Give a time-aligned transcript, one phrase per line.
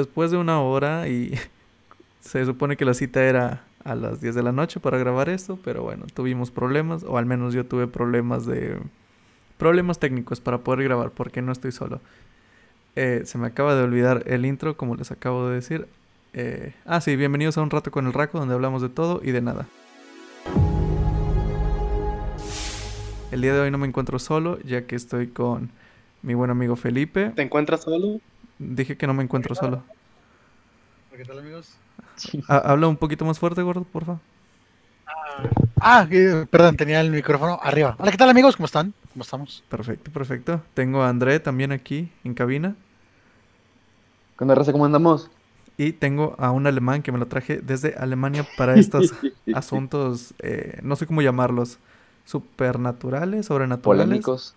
[0.00, 1.34] después de una hora y
[2.20, 5.58] se supone que la cita era a las 10 de la noche para grabar esto,
[5.62, 8.78] pero bueno, tuvimos problemas, o al menos yo tuve problemas de...
[9.58, 12.00] Problemas técnicos para poder grabar, porque no estoy solo.
[12.96, 15.86] Eh, se me acaba de olvidar el intro, como les acabo de decir.
[16.32, 19.30] Eh, ah, sí, bienvenidos a Un Rato con el Raco, donde hablamos de todo y
[19.30, 19.66] de nada.
[23.30, 25.70] El día de hoy no me encuentro solo, ya que estoy con
[26.22, 27.30] mi buen amigo Felipe.
[27.36, 28.20] ¿Te encuentras solo?
[28.58, 29.82] Dije que no me encuentro solo.
[31.16, 31.76] ¿Qué tal, amigos?
[32.48, 34.18] Ha- Habla un poquito más fuerte, gordo, porfa.
[35.80, 37.96] Ah, eh, perdón, tenía el micrófono arriba.
[37.98, 38.56] Hola, ¿qué tal, amigos?
[38.56, 38.94] ¿Cómo están?
[39.12, 39.62] ¿Cómo estamos?
[39.68, 40.60] Perfecto, perfecto.
[40.74, 42.74] Tengo a André también aquí en cabina.
[44.38, 44.72] ¿Qué onda, raza?
[44.72, 45.30] ¿Cómo andamos?
[45.76, 49.12] Y tengo a un alemán que me lo traje desde Alemania para estos
[49.52, 51.78] asuntos, eh, no sé cómo llamarlos,
[52.24, 54.04] supernaturales, sobrenaturales.
[54.06, 54.54] Polémicos.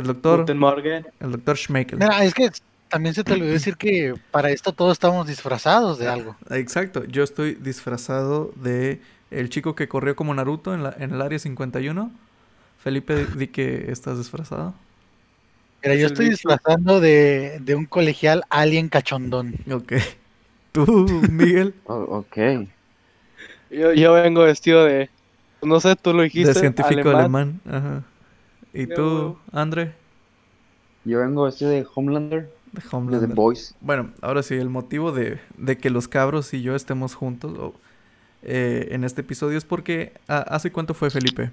[0.00, 1.06] El doctor, Guten Morgen.
[1.20, 1.98] el doctor Schmeichel.
[1.98, 2.50] Mira, es que
[2.88, 6.36] también se te olvidó decir que para esto todos estamos disfrazados de algo.
[6.50, 11.22] Exacto, yo estoy disfrazado de el chico que corrió como Naruto en, la, en el
[11.22, 12.10] área 51.
[12.82, 14.74] Felipe, di que estás disfrazado.
[15.82, 19.54] Mira, yo estoy disfrazando de, de un colegial alien cachondón.
[19.70, 19.92] Ok.
[20.72, 20.86] ¿Tú,
[21.30, 21.74] Miguel?
[21.84, 22.66] Oh, ok.
[23.70, 25.08] Yo, yo vengo vestido de.
[25.62, 26.52] No sé, tú lo dijiste.
[26.54, 27.60] de científico alemán.
[27.68, 28.02] Ajá.
[28.72, 29.38] ¿Y Ya, tú.
[29.52, 29.92] André?
[31.04, 33.28] Yo vengo vestido de Homelander, De de The Homelander.
[33.34, 33.74] Boys.
[33.80, 37.72] Bueno, ahora sí, el motivo de, de que los cabros y yo estemos juntos
[38.42, 40.12] eh, en este episodio es porque...
[40.28, 41.50] ah, ¿Hace cuánto fue, Felipe?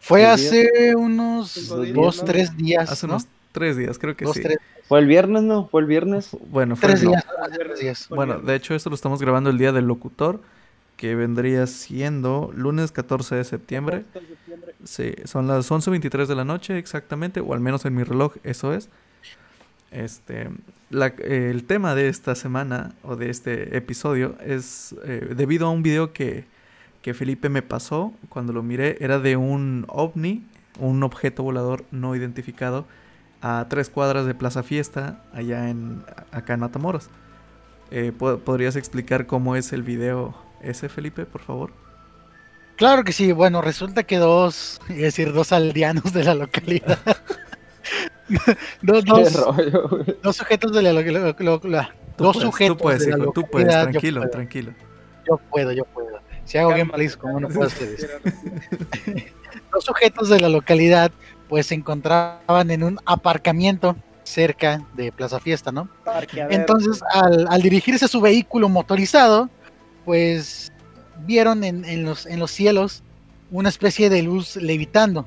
[0.00, 3.14] Fue ¿Qué hace unos dos, tres días, Hace ¿no?
[3.14, 4.42] unos tres días, creo que Dos, sí.
[4.42, 5.66] tres, Fue el viernes, ¿no?
[5.68, 6.30] Fue el viernes.
[6.50, 7.26] Bueno, fue tres el- días.
[7.42, 8.08] hace tres días.
[8.08, 10.40] Bueno, de hecho, esto lo estamos grabando el día del locutor,
[11.00, 14.04] que vendría siendo lunes 14 de septiembre.
[14.84, 18.74] Sí, son las 11.23 de la noche exactamente, o al menos en mi reloj, eso
[18.74, 18.90] es.
[19.90, 20.50] Este,
[20.90, 25.70] la- eh, el tema de esta semana o de este episodio es eh, debido a
[25.70, 26.44] un video que,
[27.00, 28.98] que Felipe me pasó cuando lo miré.
[29.00, 30.44] Era de un ovni,
[30.78, 32.84] un objeto volador no identificado,
[33.40, 37.08] a tres cuadras de Plaza Fiesta, allá en acá en Matamoros.
[37.90, 41.72] Eh, ¿po- ¿Podrías explicar cómo es el video ese, Felipe, por favor?
[42.76, 43.32] Claro que sí.
[43.32, 46.98] Bueno, resulta que dos, es decir, dos aldeanos de la localidad.
[48.82, 50.16] dos, Qué dos, rollo, güey.
[50.22, 51.36] dos sujetos de la localidad.
[51.36, 54.74] Tú Dos puedes, sujetos Tú puedes, de la hijo, tú puedes, yo tranquilo, tranquilo.
[55.26, 56.20] Yo puedo, yo puedo.
[56.44, 58.08] Si hago gameplays, como no puedo ustedes.
[59.72, 61.12] Los sujetos de la localidad,
[61.48, 65.88] pues se encontraban en un aparcamiento cerca de Plaza Fiesta, ¿no?
[66.50, 69.48] Entonces, al, al dirigirse a su vehículo motorizado,
[70.10, 70.72] pues
[71.24, 73.04] vieron en, en los, en los cielos
[73.52, 75.24] una especie de luz levitando.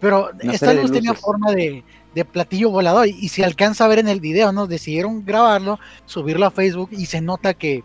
[0.00, 3.88] Pero Una esta luz tenía forma de, de platillo volador y, y se alcanza a
[3.88, 4.66] ver en el video, ¿no?
[4.66, 7.84] Decidieron grabarlo, subirlo a Facebook y se nota que,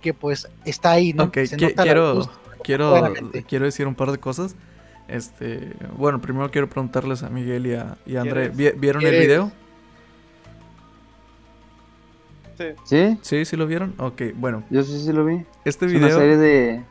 [0.00, 1.30] que pues está ahí, ¿no?
[1.34, 2.30] Se nota quiero, luz.
[2.62, 3.44] quiero, claramente.
[3.46, 4.56] quiero decir un par de cosas.
[5.08, 8.74] Este, bueno, primero quiero preguntarles a Miguel y a, y a André, ¿Quieres?
[8.74, 9.52] ¿vi- ¿vieron el video?
[12.56, 12.64] Sí.
[12.84, 13.18] ¿Sí?
[13.22, 13.44] ¿Sí?
[13.44, 13.94] ¿Sí lo vieron?
[13.98, 15.44] Ok, bueno, Yo sí, sí lo vi.
[15.64, 16.18] este Es una video...
[16.18, 16.82] serie de...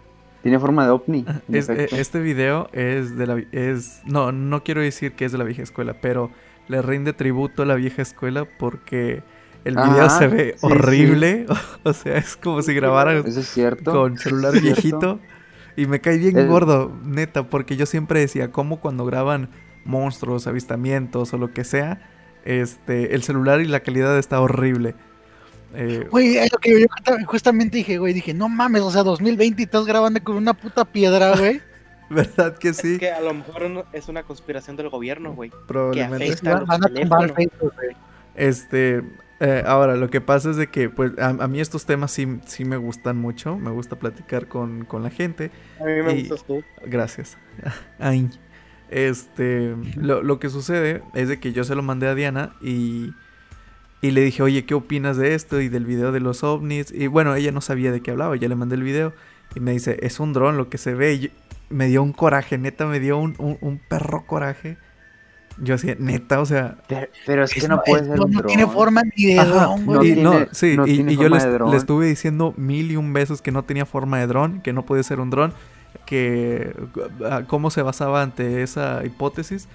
[0.43, 1.25] Tiene forma de ovni.
[1.51, 5.39] Es- eh, este video es de la es no no quiero decir que es de
[5.39, 6.29] la vieja escuela, pero
[6.67, 9.23] le rinde tributo a la vieja escuela porque
[9.63, 11.47] el video Ajá, se ve sí, horrible,
[11.83, 13.91] o sea, es como si grabaran Eso es cierto.
[13.91, 14.81] con celular Es cierto.
[14.81, 15.19] viejito
[15.75, 19.49] y me cae bien El- gordo, neta, porque yo siempre decía cómo cuando graban
[19.83, 22.07] monstruos, avistamientos o lo que sea,
[22.45, 24.93] este el celular y la calidad está horrible.
[25.75, 29.03] Eh, Güey, es lo que yo justa- justamente dije, güey, dije, no mames, o sea,
[29.03, 31.61] 2020 y estás grabando con una puta piedra, güey.
[32.09, 32.93] ¿Verdad que sí?
[32.93, 35.51] Es que a lo mejor es una conspiración del gobierno, güey.
[35.67, 36.27] Probablemente.
[36.27, 37.35] Está Van los van a tumbar teléfonos.
[37.35, 37.95] Facebook, güey.
[38.35, 39.01] Este,
[39.39, 42.39] eh, ahora, lo que pasa es de que, pues, a, a mí estos temas sí,
[42.45, 43.57] sí me gustan mucho.
[43.57, 45.49] Me gusta platicar con, con la gente.
[45.79, 46.63] A mí me Y- gustas tú.
[46.85, 47.37] Gracias.
[47.99, 48.29] Ay.
[48.89, 53.09] Este, lo, lo que sucede es de que yo se lo mandé a Diana y,
[54.01, 56.91] y le dije, oye, ¿qué opinas de esto y del video de los ovnis?
[56.91, 59.13] Y bueno, ella no sabía de qué hablaba, ya le mandé el video
[59.55, 61.13] y me dice, es un dron lo que se ve.
[61.13, 61.29] Y yo-
[61.69, 64.77] me dio un coraje, neta, me dio un, un- un perro coraje.
[65.57, 68.41] Yo así, neta, o sea, Pero, pero es que no puede ser no, un no
[68.43, 70.11] tiene forma ni de Ajá, dron, no güey.
[70.11, 71.37] y, no, sí, no y, tiene y yo le,
[71.77, 75.03] estuve diciendo mil y un veces que no tenía forma de dron, que no podía
[75.03, 75.53] ser un dron,
[76.05, 76.73] que
[77.47, 79.67] cómo se basaba ante esa hipótesis.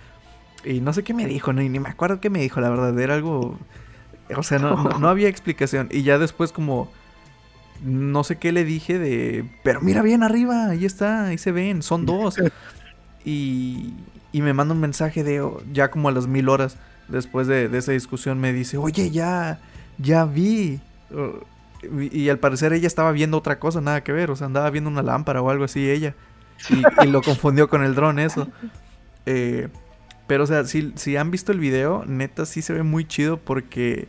[0.65, 2.99] Y no sé qué me dijo, ni, ni me acuerdo qué me dijo, la verdad,
[2.99, 3.59] era algo...
[4.37, 5.88] O sea, no, no, había explicación.
[5.91, 6.91] Y ya después como...
[7.82, 9.47] No sé qué le dije de...
[9.62, 12.37] Pero mira bien arriba, ahí está, ahí se ven, son dos.
[13.25, 13.94] Y,
[14.32, 15.43] y me manda un mensaje de
[15.73, 16.77] ya como a las mil horas
[17.09, 19.61] después de, de esa discusión me dice, oye, ya,
[19.99, 20.81] ya vi.
[21.83, 24.31] Y, al parecer ella estaba viendo otra cosa, nada que ver.
[24.31, 26.15] O sea, andaba viendo una lámpara o algo así ella.
[26.69, 28.49] Y, y lo confundió con el dron, eso.
[29.26, 29.69] Eh,
[30.26, 33.38] pero, o sea, si, si han visto el video, neta sí se ve muy chido
[33.38, 34.09] porque.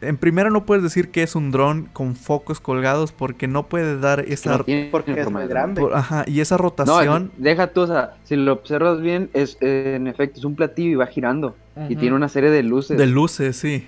[0.00, 3.98] En primera no puedes decir que es un dron con focos colgados porque no puede
[3.98, 4.58] dar esa...
[4.58, 5.80] No tiene Porque es forma muy de- grande.
[5.80, 7.32] por- ajá, y esa No, rotación...
[7.36, 10.90] deja tú, o sea, si lo observas bien, es eh, en efecto, es un platillo
[10.90, 11.56] y va girando.
[11.88, 12.96] Y tiene una serie de luces.
[12.96, 13.86] De luces, sí.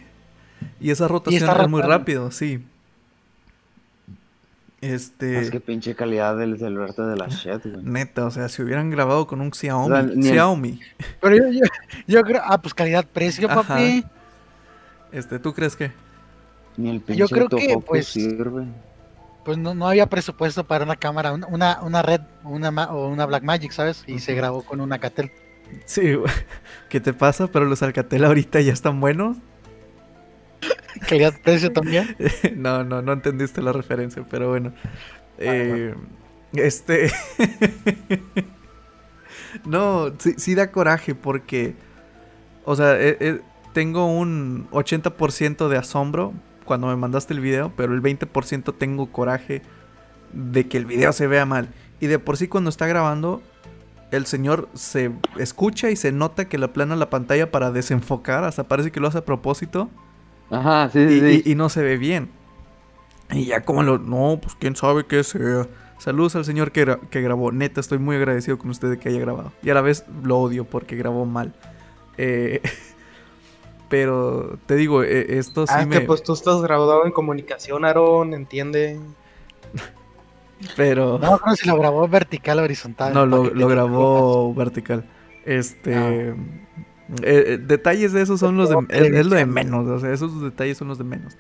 [0.81, 2.61] Y esa rotación está es muy rápido, sí.
[4.81, 5.41] Este...
[5.41, 7.83] Es que pinche calidad del celular de la shit, güey.
[7.85, 10.81] Neta, o sea, si hubieran grabado con un Xiaomi, O sea, ni el- Xiaomi,
[11.21, 11.61] Pero yo, yo,
[12.07, 13.63] yo creo, ah, pues calidad-precio, Ajá.
[15.13, 15.93] Este, ¿tú crees que?
[16.77, 18.67] Ni el pinche Yo creo que, pues, sirve.
[19.45, 23.73] Pues no, no había presupuesto para una cámara, una, una, red una, o una Blackmagic,
[23.73, 24.05] ¿sabes?
[24.07, 25.31] Y se grabó con una Catel.
[25.87, 26.17] Sí.
[26.89, 27.47] ¿qué te pasa?
[27.49, 29.37] Pero los Alcatel ahorita ya están buenos.
[31.09, 32.17] Calidad-precio también.
[32.57, 34.73] no, no, no entendiste la referencia, pero bueno.
[35.39, 35.95] Eh,
[36.55, 37.11] este.
[39.65, 41.75] no, sí, sí da coraje porque.
[42.65, 43.41] O sea, eh, eh,
[43.73, 46.33] tengo un 80% de asombro
[46.65, 49.63] cuando me mandaste el video, pero el 20% tengo coraje
[50.33, 51.69] de que el video se vea mal.
[52.01, 53.43] Y de por sí cuando está grabando,
[54.11, 58.65] el señor se escucha y se nota que le aplana la pantalla para desenfocar, hasta
[58.65, 59.91] parece que lo hace a propósito
[60.51, 61.43] Ajá, sí, y, sí, sí.
[61.47, 62.31] y- y no se ve bien.
[63.31, 63.99] Y ya como lo...
[63.99, 65.67] No, pues quién sabe qué sea.
[65.99, 67.53] Saludos al señor que, gra- que grabó.
[67.53, 69.53] Neta, estoy muy agradecido con usted de que haya grabado.
[69.63, 71.53] Y a la vez lo odio porque grabó mal.
[72.17, 72.63] Eh,
[73.89, 76.01] pero te digo, eh, esto sí ah, me...
[76.01, 79.01] que pues tú estás graduado en comunicación, Aaron, entiende.
[80.77, 81.19] Pero...
[81.19, 83.15] No, creo si lo grabó vertical o horizontal.
[83.15, 85.05] No, lo, grabó vertical.
[85.45, 86.29] Este.
[86.29, 86.35] eh,
[87.23, 88.77] eh, detalles de esos son los de.
[88.91, 89.87] Es, es lo de menos.
[89.87, 91.39] O sea, esos detalles son los de menos.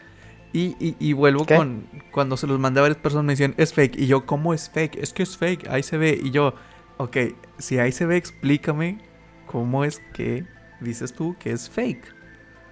[0.52, 1.56] Y, y, y vuelvo ¿Qué?
[1.56, 1.86] con.
[2.12, 3.98] Cuando se los mandé a varias personas me decían, es fake.
[3.98, 4.96] Y yo, ¿cómo es fake?
[4.96, 5.68] Es que es fake.
[5.68, 6.18] Ahí se ve.
[6.22, 6.54] Y yo,
[6.96, 7.16] ok,
[7.58, 8.98] si ahí se ve, explícame
[9.46, 10.44] cómo es que
[10.80, 12.17] dices tú que es fake.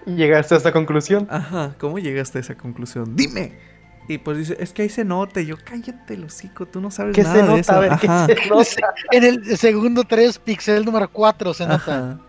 [0.06, 1.26] Y llegaste a esta conclusión.
[1.30, 3.16] Ajá, ¿cómo llegaste a esa conclusión?
[3.16, 3.52] Dime.
[4.08, 5.40] Y pues dice, es que ahí se nota.
[5.40, 7.60] Y yo, cállate, el hocico, tú no sabes ¿Qué nada se de nota?
[7.60, 7.72] eso.
[7.72, 8.26] A ver, ¿qué Ajá.
[8.26, 8.94] se nota?
[9.10, 11.98] En el segundo 3, pixel número 4 se nota.
[11.98, 12.20] Ajá.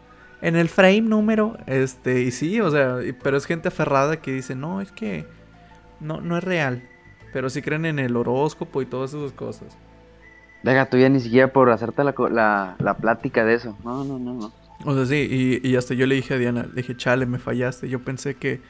[0.41, 4.56] En el frame número, este, y sí, o sea, pero es gente aferrada que dice,
[4.56, 5.25] no, es que
[6.00, 6.83] no, no es real.
[7.33, 9.75] Pero sí creen en el horóscopo y todas esas cosas.
[10.63, 13.75] Deja tú ya ni siquiera por hacerte la, co- la, la plática de eso.
[13.83, 14.51] No, no, no, no.
[14.89, 17.39] O sea, sí, y, y hasta yo le dije a Diana, le dije, chale, me
[17.39, 17.89] fallaste.
[17.89, 18.62] Yo pensé que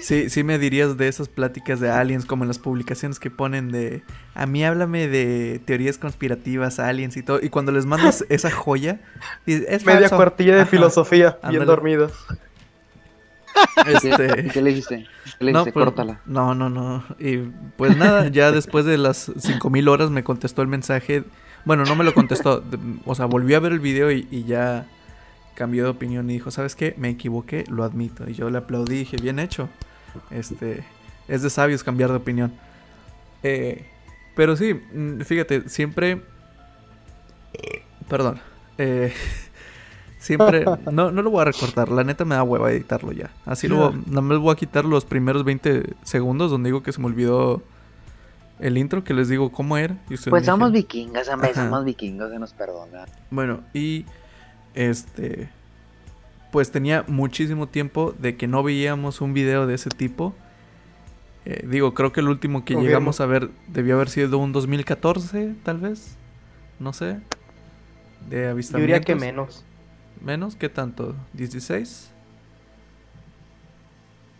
[0.00, 3.70] sí, sí me dirías de esas pláticas de aliens, como en las publicaciones que ponen
[3.70, 4.02] de,
[4.34, 7.40] a mí háblame de teorías conspirativas, aliens y todo.
[7.42, 9.00] Y cuando les mandas esa joya,
[9.44, 10.16] dices, es Media falso".
[10.16, 10.70] cuartilla de Ajá.
[10.70, 11.58] filosofía, Ándale.
[11.58, 12.12] bien dormidos.
[13.86, 14.46] Este...
[14.46, 15.06] ¿Y qué le dijiste?
[15.38, 15.72] ¿Qué le No, dijiste?
[15.72, 16.20] pues, Córtala.
[16.26, 17.04] No, no, no.
[17.18, 17.38] Y
[17.76, 21.24] pues nada, ya después de las 5000 horas me contestó el mensaje.
[21.64, 22.62] Bueno, no me lo contestó.
[23.04, 24.86] O sea, volvió a ver el video y, y ya
[25.56, 26.94] cambió de opinión y dijo, ¿sabes qué?
[26.98, 28.28] Me equivoqué, lo admito.
[28.30, 29.68] Y yo le aplaudí y dije, bien hecho.
[30.30, 30.84] Este,
[31.26, 32.52] es de sabios cambiar de opinión.
[33.42, 33.86] Eh,
[34.36, 36.22] pero sí, mm, fíjate, siempre...
[38.08, 38.38] Perdón.
[38.78, 39.12] eh,
[40.18, 40.64] siempre...
[40.92, 41.88] No, no lo voy a recortar.
[41.90, 43.30] La neta me da hueva editarlo ya.
[43.44, 47.00] Así voy- Nada más voy a quitar los primeros 20 segundos donde digo que se
[47.00, 47.62] me olvidó
[48.58, 49.94] el intro, que les digo cómo era.
[50.08, 50.72] y Pues somos dijeron.
[51.28, 51.64] hombre, Ajá.
[51.64, 53.04] somos vikingos, se nos perdona.
[53.30, 54.04] Bueno, y
[54.76, 55.48] este.
[56.52, 60.34] Pues tenía muchísimo tiempo de que no veíamos un video de ese tipo.
[61.44, 62.82] Eh, digo, creo que el último que Confirmo.
[62.88, 66.16] llegamos a ver debió haber sido un 2014, tal vez.
[66.78, 67.18] No sé.
[68.28, 68.80] De Yo avistamientos.
[68.80, 69.64] diría que menos.
[70.24, 70.56] ¿Menos?
[70.56, 71.14] ¿Qué tanto?
[71.36, 72.08] ¿16?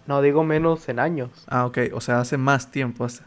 [0.06, 1.30] No, digo menos en años.
[1.48, 1.78] Ah, ok.
[1.92, 3.04] O sea, hace más tiempo.
[3.04, 3.24] hace-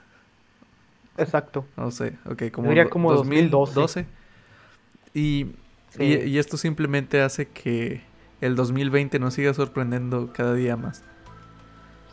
[1.18, 1.66] Exacto.
[1.76, 2.14] No sé.
[2.26, 4.06] Ok, como, diría como 2012.
[5.14, 5.48] Y,
[5.90, 6.04] Sí.
[6.04, 8.02] y, y esto simplemente hace que
[8.42, 11.04] el 2020 nos siga sorprendiendo cada día más.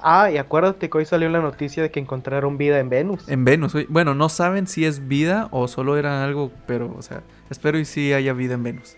[0.02, 3.28] Ah, y acuérdate que hoy salió la noticia de que encontraron vida en Venus.
[3.28, 3.74] En Venus.
[3.88, 7.84] Bueno, no saben si es vida o solo era algo, pero, o sea, espero y
[7.84, 8.96] sí haya vida en Venus.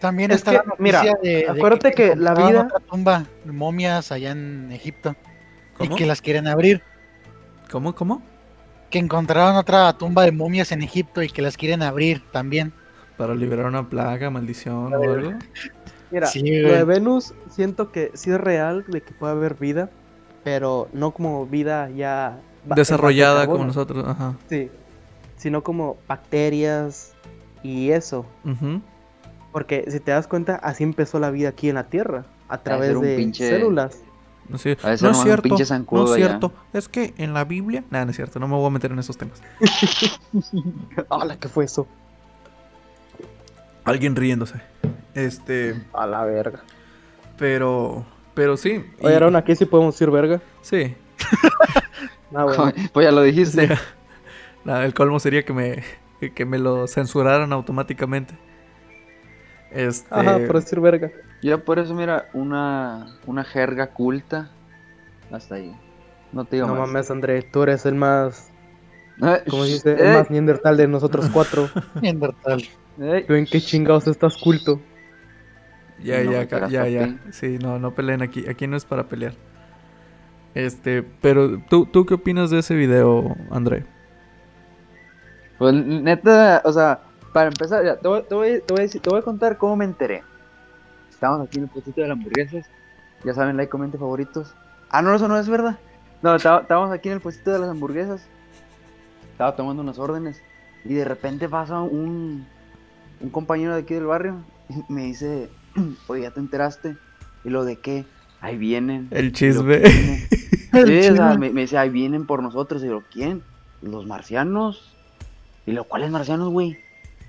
[0.00, 2.80] También Es está que, la noticia mira, de, de acuérdate que la encontraron vida- otra
[2.88, 5.14] tumba, momias allá en Egipto.
[5.76, 5.92] ¿Cómo?
[5.92, 6.82] Y que las quieren abrir.
[7.70, 7.94] ¿Cómo?
[7.94, 8.22] ¿Cómo?
[8.90, 12.72] Que encontraron otra tumba de momias en Egipto y que las quieren abrir también.
[13.18, 15.32] Para liberar una plaga, maldición o algo.
[16.10, 19.90] Mira, Sí, lo de Venus siento que sí es real de que puede haber vida,
[20.44, 24.04] pero no como vida ya Desarrollada como nosotros.
[24.06, 24.36] Ajá.
[24.48, 24.70] Sí,
[25.36, 27.12] sino como bacterias
[27.62, 28.24] y eso.
[29.52, 33.00] Porque si te das cuenta, así empezó la vida aquí en la Tierra, a través
[33.00, 33.98] de pinche- células.
[34.56, 35.70] Ser no es cierto, no es
[36.12, 36.14] allá".
[36.16, 36.52] cierto.
[36.72, 37.84] Es que en la Biblia...
[37.90, 39.42] Nada, no es cierto, no me voy a meter en esos temas.
[41.08, 41.86] Hola, ¿qué fue eso?
[43.88, 44.60] Alguien riéndose.
[45.14, 46.60] Este, A la verga.
[47.36, 48.04] pero...
[48.34, 48.84] Pero sí.
[49.00, 50.40] y- Oye, Aaron, aquí sí podemos decir verga.
[50.62, 50.94] Sí.
[52.34, 52.72] Ah, bueno.
[52.92, 53.66] Pues ya lo dijiste.
[53.68, 53.74] Sí.
[54.64, 55.82] Nada, el colmo sería que me,
[56.34, 58.34] que me lo censuraran automáticamente.
[59.70, 60.06] Este...
[60.14, 61.10] Ajá, por decir verga.
[61.42, 64.50] Yo por eso, mira, una, una jerga culta.
[65.32, 65.74] Hasta ahí.
[66.32, 66.86] No te digo No más.
[66.88, 68.50] mames, André, tú eres el más,
[69.22, 69.92] Eh, ¿cómo se dice?
[69.92, 71.70] eh, El más neandertal de nosotros cuatro.
[72.02, 72.62] Neandertal.
[73.26, 74.80] ¿Tú en qué chingados estás culto?
[76.02, 77.18] Ya, No ya, ya, ya.
[77.30, 78.44] Sí, no, no peleen aquí.
[78.48, 79.34] Aquí no es para pelear.
[80.54, 83.84] Este, pero ¿tú, ¿tú qué opinas de ese video, André?
[85.58, 87.00] Pues neta, o sea,
[87.32, 89.58] para empezar, ya, te, voy, te, voy, te, voy a decir- te voy a contar
[89.58, 90.22] cómo me enteré.
[91.10, 92.66] Estábamos aquí en el puestito de las hamburguesas.
[93.24, 94.54] Ya saben, like, comente favoritos.
[94.90, 95.78] Ah, no, eso no es verdad.
[96.22, 98.26] No, estábamos aquí en el puestito de las hamburguesas.
[99.32, 100.42] Estaba tomando unas órdenes.
[100.84, 102.46] Y de repente pasa un,
[103.20, 104.36] un compañero de aquí del barrio.
[104.88, 105.48] Me dice,
[106.08, 106.96] oye, ¿ya te enteraste?
[107.44, 108.04] Y lo de qué?
[108.40, 109.08] Ahí vienen.
[109.10, 109.80] El chisme.
[109.82, 110.28] "¿Quiénes?".
[110.72, 111.38] El Sí, o sea, chisme.
[111.38, 112.82] me, me dice, ahí vienen por nosotros.
[112.84, 113.42] Y yo, ¿quién?
[113.82, 114.94] Los marcianos.
[115.66, 116.78] Y lo, ¿cuáles marcianos, güey?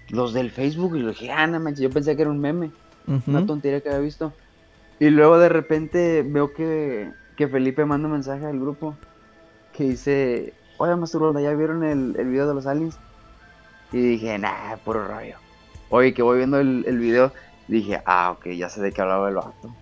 [0.10, 0.96] Los del Facebook.
[0.98, 2.72] Y lo dije, ah, no manches, yo pensé que era un meme.
[3.26, 4.34] Una tontería que había visto.
[5.00, 8.96] Y luego de repente veo que, que Felipe manda un mensaje al grupo
[9.74, 12.98] que dice, oye, Masturbanda, ¿ya vieron el, el video de los aliens?
[13.92, 15.38] Y dije, nah, puro rollo.
[15.90, 17.34] Oye, que voy viendo el, el video,
[17.68, 19.76] dije, ah, ok, ya sé de qué hablaba el vato.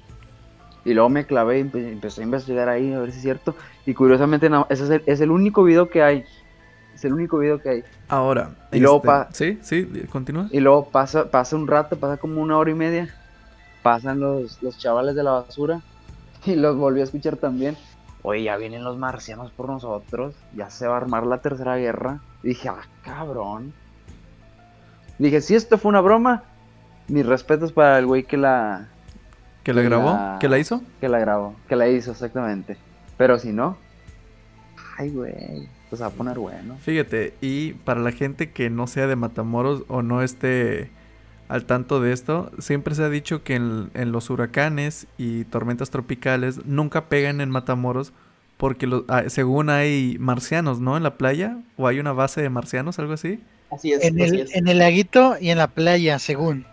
[0.86, 3.56] Y luego me clavé y empe- empecé a investigar ahí a ver si es cierto.
[3.86, 6.24] Y curiosamente, no, ese es el, es el único video que hay.
[6.96, 7.84] Es el único video que hay.
[8.08, 8.52] Ahora.
[8.72, 10.48] Y luego este, pa- Sí, sí, continúa.
[10.50, 13.10] Y luego pasa, pasa un rato, pasa como una hora y media.
[13.84, 15.82] Pasan los, los chavales de la basura.
[16.46, 17.76] Y los volví a escuchar también.
[18.22, 20.36] Oye, ya vienen los marcianos por nosotros.
[20.56, 22.22] Ya se va a armar la tercera guerra.
[22.44, 23.74] Y dije, ah, cabrón.
[25.20, 26.44] Dije, si esto fue una broma,
[27.08, 28.88] mis respetos para el güey que la,
[29.64, 30.12] ¿Que la grabó?
[30.12, 30.82] La- ¿Que la hizo?
[31.02, 32.78] que la grabó, que la hizo exactamente.
[33.18, 33.78] Pero si no,
[34.98, 36.78] ay, güey, pues va a poner bueno.
[36.82, 40.90] Fíjate, y para la gente que no sea de Matamoros o no esté
[41.50, 45.90] al tanto de esto, siempre se ha dicho que en, en los huracanes y tormentas
[45.90, 48.12] tropicales nunca pegan en Matamoros
[48.58, 50.98] porque lo- ah, según hay marcianos, ¿no?
[50.98, 53.40] En la playa o hay una base de marcianos, algo así.
[53.72, 54.56] Así es, En así el, es.
[54.56, 56.66] en el laguito y en la playa, según.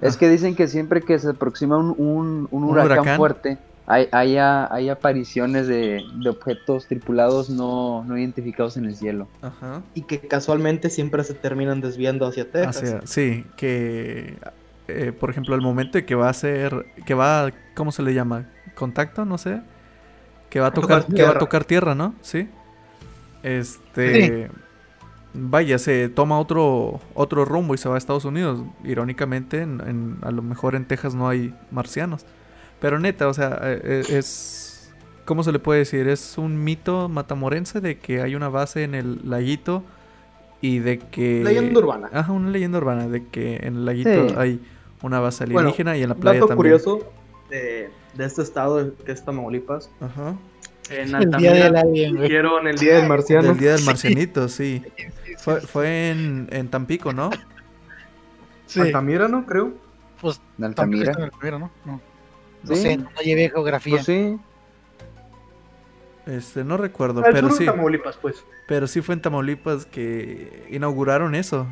[0.00, 3.16] Es que dicen que siempre que se aproxima un, un- un ¿Un huracán, huracán?
[3.16, 9.26] fuerte, hay, haya- hay apariciones de, de objetos tripulados no, no identificados en el cielo.
[9.42, 9.82] Ajá.
[9.94, 12.76] Y que casualmente siempre se terminan desviando hacia Texas.
[12.76, 14.36] Hacia- sí, que
[14.86, 18.14] eh, por ejemplo el momento de que va a ser, que va, ¿cómo se le
[18.14, 18.46] llama?
[18.76, 19.60] Contacto, no sé.
[20.48, 22.14] Que va a tocar, Tocar que va a tocar tierra, ¿no?
[22.22, 22.48] Sí.
[23.42, 24.48] Este,
[25.34, 28.62] vaya, se toma otro otro rumbo y se va a Estados Unidos.
[28.84, 32.24] Irónicamente, en- en- a lo mejor en Texas no hay marcianos.
[32.80, 34.92] Pero neta, o sea, eh, eh, es
[35.24, 36.08] ¿cómo se le puede decir?
[36.08, 39.82] Es un mito matamorense de que hay una base en el laguito
[40.60, 42.08] y de que Leyenda urbana.
[42.12, 44.34] Ajá, una leyenda urbana de que en el laguito Sí.
[44.38, 44.60] hay
[45.02, 46.56] una base Bueno, alienígena y en la playa Dato también.
[46.78, 47.12] curioso
[47.50, 49.90] de, de este estado que es Tamaulipas.
[50.00, 50.34] Ajá.
[50.90, 52.26] En El día del Altamira alien, güey.
[52.26, 53.48] hicieron el día del marciano.
[53.48, 54.82] Del día del marcianito, sí.
[55.38, 57.30] Fue, fue en, en Tampico, ¿no?
[58.66, 58.80] Sí.
[58.80, 59.44] Altamira, ¿no?
[59.46, 59.72] Creo.
[60.20, 61.12] Pues En Altamira.
[61.12, 61.70] Altamira, ¿no?
[61.84, 62.00] No,
[62.64, 63.96] no sé, no llevé geografía.
[63.96, 64.38] Pues sí.
[66.26, 67.64] Este, no recuerdo, Al pero sí.
[67.64, 68.44] Tamaulipas, pues.
[68.66, 71.66] Pero sí fue en Tamaulipas que inauguraron eso.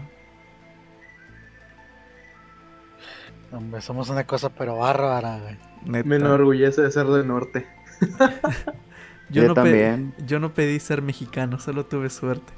[3.53, 5.57] Hombre, somos una cosa pero bárbara, güey.
[5.85, 6.09] Neta.
[6.09, 7.67] Me enorgullece de ser del norte.
[9.29, 10.15] yo, Yo no también.
[10.27, 12.53] yo no pedí ser mexicano, solo tuve suerte.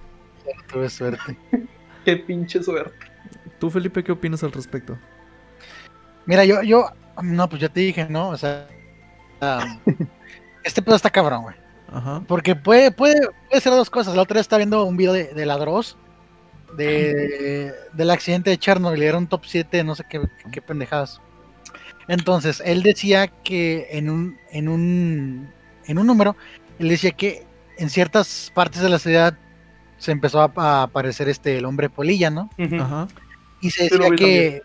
[0.44, 1.38] Solo Tuve suerte.
[2.04, 3.06] Qué pinche suerte.
[3.58, 4.96] ¿Tú, Felipe, qué opinas al respecto?
[6.26, 6.86] Mira, yo, yo,
[7.22, 8.28] no, pues ya te dije, ¿no?
[8.28, 8.68] O sea,
[10.64, 11.56] este pedo está cabrón, güey.
[11.90, 12.22] Ajá.
[12.26, 14.14] Porque puede, puede, puede ser dos cosas.
[14.14, 15.98] La otra vez estaba viendo un video de, de Ladros
[16.76, 19.02] de, del accidente de Chernobyl.
[19.02, 20.20] Era un top 7, no sé qué,
[20.52, 21.20] qué pendejadas.
[22.08, 25.52] Entonces, él decía que en un, en un,
[25.88, 26.36] en un número,
[26.78, 27.44] él decía que
[27.76, 29.36] en ciertas partes de la ciudad
[29.98, 32.50] se empezó a, a aparecer este el hombre polilla, ¿no?
[32.80, 33.08] Ajá.
[33.60, 34.62] Y se decía que,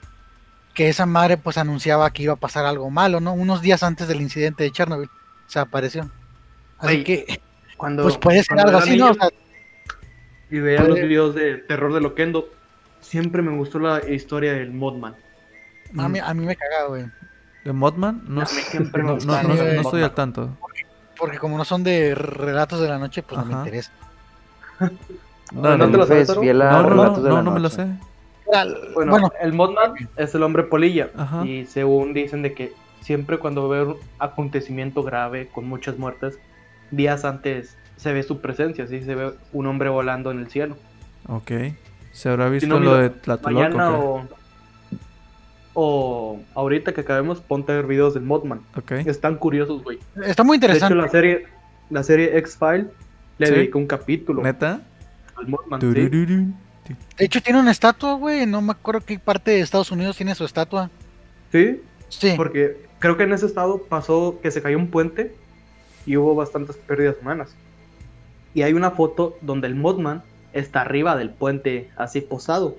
[0.75, 3.33] que esa madre pues anunciaba que iba a pasar algo malo, ¿no?
[3.33, 5.09] Unos días antes del incidente de Chernobyl
[5.47, 6.11] se apareció.
[6.77, 7.41] Así que,
[7.77, 9.05] Cuando, pues puede ser algo así, ¿no?
[9.07, 9.29] O niño sea,
[10.51, 12.49] y veía puede- los videos de terror de Loquendo,
[13.01, 15.15] siempre me gustó la historia del Modman.
[15.97, 17.05] a, mí, a mí me cagaba, güey.
[17.65, 18.23] ¿De Modman?
[18.27, 20.57] No, A mí siempre me no, gustó no- no- estoy al tanto.
[21.23, 23.61] Porque como no son de relatos de la noche, pues no me Ajá.
[23.63, 23.91] interesa.
[25.53, 27.85] No, ¿No te lo sabes, No, no, Relatos no, de no, me lo sé.
[28.93, 31.11] Bueno, bueno, el Mothman es el hombre polilla.
[31.15, 31.45] Ajá.
[31.45, 36.39] Y según dicen de que siempre cuando ve un acontecimiento grave con muchas muertes,
[36.91, 39.03] días antes se ve su presencia, ¿sí?
[39.03, 40.75] Se ve un hombre volando en el cielo.
[41.27, 41.51] Ok.
[42.11, 43.77] ¿Se habrá visto no, lo mira, de Tlatelolco?
[43.77, 44.27] Mañana o
[45.73, 48.61] o, ahorita que acabemos, ponte a ver videos del Mothman.
[48.85, 48.99] qué?
[49.01, 49.07] Ok.
[49.07, 49.99] Están curiosos, güey.
[50.25, 50.95] está muy De hecho, interesante.
[50.95, 51.45] la serie,
[51.89, 52.87] la serie X-File
[53.39, 53.53] le ¿Sí?
[53.53, 54.81] dedicó un capítulo ¿Neta?
[55.35, 55.53] al sí.
[55.79, 56.55] Turururun.
[57.17, 58.45] De hecho, tiene una estatua, güey.
[58.45, 60.89] No me acuerdo qué parte de Estados Unidos tiene su estatua.
[61.51, 62.33] Sí, Sí.
[62.35, 65.33] porque creo que en ese estado pasó que se cayó un puente
[66.05, 67.55] y hubo bastantes pérdidas humanas.
[68.53, 72.77] Y hay una foto donde el Mothman está arriba del puente, así posado.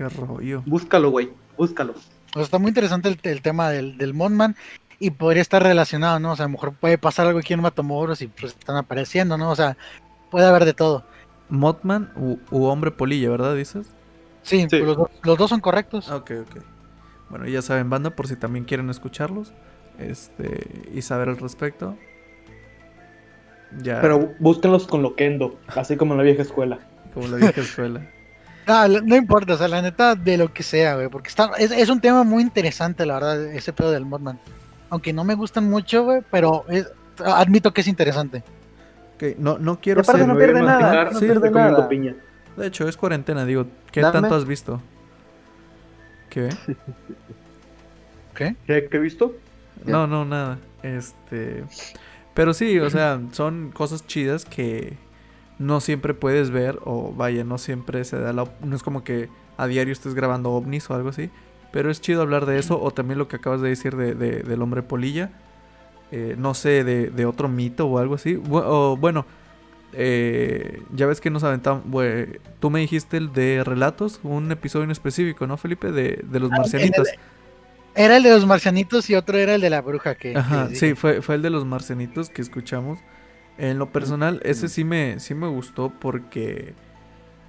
[0.00, 0.62] Qué rollo.
[0.64, 1.92] Búscalo, güey, búscalo.
[1.92, 4.56] O sea, está muy interesante el, el tema del, del Mothman
[4.98, 6.32] y podría estar relacionado, ¿no?
[6.32, 9.36] O sea, a lo mejor puede pasar algo aquí en Matamoros y pues están apareciendo,
[9.36, 9.50] ¿no?
[9.50, 9.76] O sea,
[10.30, 11.04] puede haber de todo.
[11.50, 13.54] Mothman u, u hombre polilla, ¿verdad?
[13.56, 13.88] Dices.
[14.42, 14.68] Sí, Sí.
[14.70, 16.08] pues Los, dos- los dos son correctos.
[16.10, 16.62] Ok, ok.
[17.28, 19.52] Bueno, ya saben, banda, por si también quieren escucharlos
[19.98, 21.94] este y saber al respecto.
[23.82, 26.78] Ya, Pero búsquenlos con Loquendo, así como en la vieja escuela.
[27.12, 28.00] como la vieja escuela.
[28.70, 31.70] Ah, no importa, o sea, la neta, de lo que sea, güey, porque está, es,
[31.72, 34.38] es un tema muy interesante, la verdad, ese pedo del Mothman.
[34.90, 36.90] Aunque no me gustan mucho, güey, pero es-
[37.24, 38.42] admito que es interesante.
[39.16, 40.26] Ok, no, no quiero ser.
[40.26, 41.24] no pierde nada, masticar, no Sí.
[41.26, 41.88] pierde nada.
[41.88, 42.14] piña.
[42.56, 43.66] De hecho, es cuarentena, digo.
[43.92, 44.20] ¿Qué Dame.
[44.20, 44.80] tanto has visto?
[46.30, 46.48] ¿Qué?
[48.34, 48.56] ¿Qué?
[48.66, 49.34] ¿Qué, he visto?
[49.84, 50.58] No, no, nada.
[50.82, 51.64] Este.
[52.34, 54.96] Pero sí, o sea, son cosas chidas que
[55.60, 56.80] no siempre puedes ver.
[56.84, 58.48] O vaya, no siempre se da la.
[58.64, 61.30] No es como que a diario estés grabando ovnis o algo así.
[61.70, 62.82] Pero es chido hablar de eso.
[62.82, 65.30] O también lo que acabas de decir de, de- del hombre polilla.
[66.10, 68.42] Eh, no sé, de, de otro mito o algo así.
[68.50, 69.24] O, bueno,
[69.92, 71.84] eh, ya ves que nos aventamos.
[71.84, 75.92] bue- tú me dijiste el de relatos, un episodio en específico, ¿no, Felipe?
[75.92, 77.08] De, de los Ah, marcianitos.
[77.94, 80.32] Era el de los marcianitos y otro era el de la bruja que...
[80.32, 83.00] que Ajá, les sí, fue, fue el de los marcianitos que escuchamos.
[83.60, 86.74] En lo personal, ese sí me, sí me gustó porque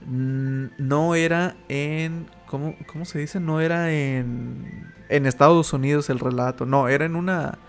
[0.08, 2.28] no era en.
[2.48, 3.40] ¿cómo, ¿Cómo se dice?
[3.40, 4.92] No era en.
[5.10, 6.66] En Estados Unidos el relato.
[6.66, 7.60] No, era en una.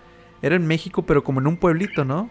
[0.41, 2.29] Era en México, pero como en un pueblito, ¿no?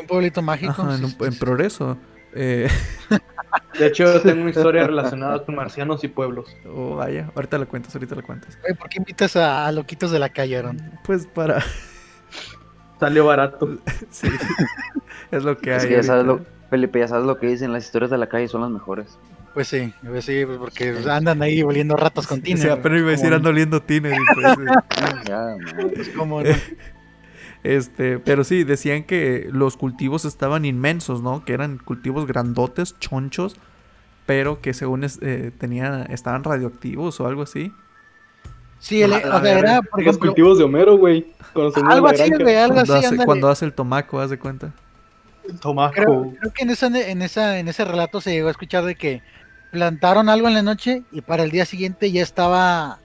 [0.00, 0.82] Un pueblito mágico.
[0.82, 1.38] Ajá, en, sí, un- sí, en sí.
[1.38, 1.98] Progreso.
[2.34, 2.68] Eh,
[3.78, 6.56] De hecho, tengo una historia relacionada con marcianos y pueblos.
[6.64, 8.58] oh, vaya, ahorita la cuentas, ahorita la cuentas.
[8.78, 10.78] ¿Por qué invitas a, a loquitos de la calle, Aaron?
[11.04, 11.62] Pues para.
[13.02, 13.68] Salió barato.
[14.10, 14.28] sí,
[15.32, 15.76] es lo que hay.
[15.78, 16.44] Es que ya sabes ahorita.
[16.44, 19.18] lo, Felipe, ya sabes lo que dicen, las historias de la calle son las mejores.
[19.54, 22.70] Pues sí, pues sí, pues porque andan ahí volviendo ratos con Sí, tiner.
[22.70, 24.12] apenas iba a decir ando oliendo tiner.
[24.14, 25.24] y pues, eh.
[25.28, 25.90] Ya, man.
[25.94, 26.48] pues, como no.
[27.64, 31.44] Este, pero sí, decían que los cultivos estaban inmensos, ¿no?
[31.44, 33.56] Que eran cultivos grandotes, chonchos,
[34.26, 37.72] pero que según es- eh, tenían, estaban radioactivos o algo así.
[38.82, 41.24] Sí, el- o sea, era, por Los cultivos de Homero, güey.
[41.54, 44.72] Algo así, güey, algo Cuando así, hace, cuando hace el tomaco, haz de cuenta.
[45.60, 45.92] Tomaco.
[45.94, 48.96] Creo, creo que en esa, en esa, en ese relato se llegó a escuchar de
[48.96, 49.22] que
[49.70, 52.98] plantaron algo en la noche y para el día siguiente ya estaba,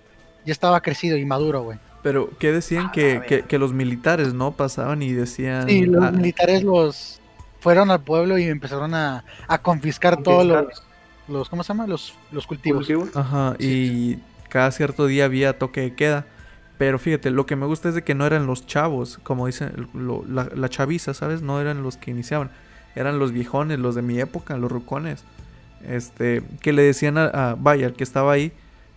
[0.46, 1.78] ya estaba crecido y maduro, güey.
[2.02, 2.88] Pero, ¿qué decían?
[2.88, 4.54] A Que, que, los militares, ¿no?
[4.54, 5.70] Pasaban y decían...
[5.70, 7.22] Sí, los ah, militares los
[7.60, 10.66] fueron al pueblo y empezaron a, a confiscar, todos los,
[11.28, 11.86] los, ¿cómo se llama?
[11.86, 12.80] Los, los cultivos.
[12.80, 13.16] cultivos.
[13.16, 14.18] Ajá, y
[14.50, 16.26] cada cierto día había toque de queda.
[16.78, 19.88] Pero fíjate, lo que me gusta es de que no eran los chavos, como dicen,
[20.30, 21.42] la, chaviza, ¿sabes?
[21.42, 22.52] No eran los que iniciaban.
[22.96, 25.24] Eran los viejones, los de mi época, los rucones.
[25.84, 28.52] Este, que le decían a, a- que estaba ahí,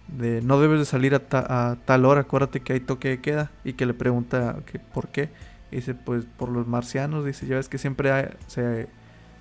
[0.08, 3.50] de no debes de salir a, a tal hora, acuérdate que hay toque de queda.
[3.64, 4.56] Y que le pregunta
[4.92, 5.30] por qué.
[5.70, 8.88] Dice, pues por los marcianos, dice, ya ves que siempre se,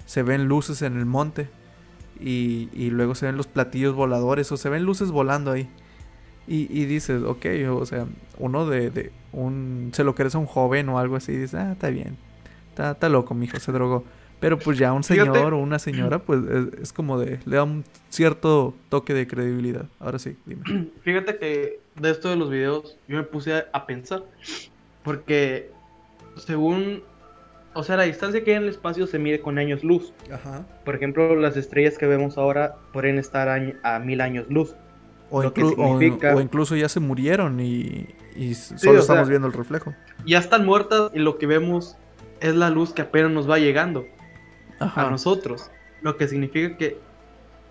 [0.05, 1.49] se ven luces en el monte.
[2.21, 5.69] Y, y luego se ven los platillos voladores o se ven luces volando ahí.
[6.49, 8.07] Y, y dices, ok, o sea,
[8.39, 9.91] uno de, de un...
[9.93, 12.17] Se lo crees a un joven o algo así, dices, ah, está bien.
[12.69, 14.03] Está, está loco, mi hijo, se drogó.
[14.39, 15.31] Pero pues ya un Fíjate.
[15.31, 17.39] señor o una señora, pues es, es como de...
[17.45, 19.85] Le da un cierto toque de credibilidad.
[19.99, 20.63] Ahora sí, dime.
[21.03, 24.23] Fíjate que de esto de los videos yo me puse a, a pensar.
[25.03, 25.69] Porque
[26.35, 27.03] según...
[27.75, 30.11] O sea, la distancia que hay en el espacio se mide con años luz.
[30.33, 30.65] Ajá.
[30.83, 34.73] Por ejemplo, las estrellas que vemos ahora pueden estar añ- a mil años luz.
[35.31, 38.07] O, inclu- incluso ya se murieron y,
[38.55, 39.93] solo estamos sea- viendo el reflejo.
[40.25, 41.97] Ya están muertas y lo que vemos
[42.39, 44.05] es la luz que apenas nos va llegando
[44.79, 45.69] a nosotros.
[46.01, 46.97] Lo que significa que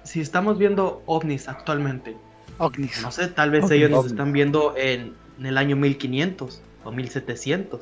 [0.05, 2.17] si estamos viendo ovnis actualmente,
[2.59, 3.01] Ovnis.
[3.03, 4.13] no sé, tal vez ellos nos Ovnis.
[4.13, 7.81] están viendo en, en el año 1500 o 1700.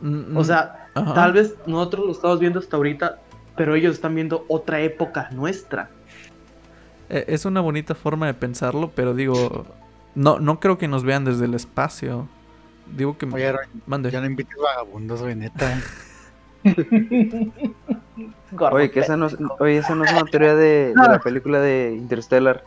[0.00, 1.14] Mm, O sea, ajá.
[1.14, 3.20] tal vez nosotros lo estamos viendo hasta ahorita,
[3.56, 5.90] pero ellos están viendo otra época nuestra.
[7.12, 9.66] Eh, Es una bonita forma de pensarlo, pero digo,
[10.14, 12.26] no, no creo que nos vean desde el espacio.
[12.96, 13.52] Digo que Oye,
[13.86, 14.10] mande.
[14.10, 15.78] ya no invites vagabundos, güey, neta.
[18.70, 21.60] Oye, que esa no, es- oye, esa no es una teoría de, de la película
[21.60, 22.64] de Interstellar,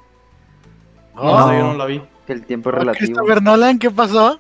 [1.15, 1.53] No, No.
[1.53, 2.01] yo no la vi.
[2.27, 3.05] que el tiempo es ¿Ah, relativo.
[3.05, 4.39] Christopher Nolan, ¿qué pasó?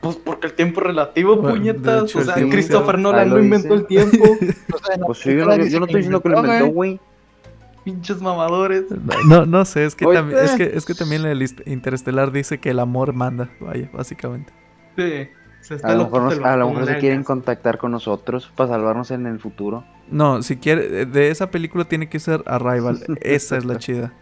[0.00, 2.04] Pues porque el tiempo es relativo, Bueno, puñetas.
[2.04, 4.24] hecho, o sea, Christopher Ah, Nolan lo no inventó el tiempo.
[4.74, 7.00] O sea, Pues sí, yo no, yo no estoy diciendo que lo inventó, güey.
[7.86, 8.84] Pinches mamadores.
[9.28, 12.70] No, no sé, es que, también, es que es que también el Interestelar dice que
[12.70, 14.52] el amor manda, vaya, básicamente.
[14.98, 15.28] Sí.
[15.60, 18.70] Se está A lo mejor, nos- a lo mejor se quieren contactar con nosotros para
[18.70, 19.84] salvarnos en el futuro.
[20.08, 23.04] No, si quiere, de esa película tiene que ser Arrival.
[23.20, 24.12] Esa es la chida.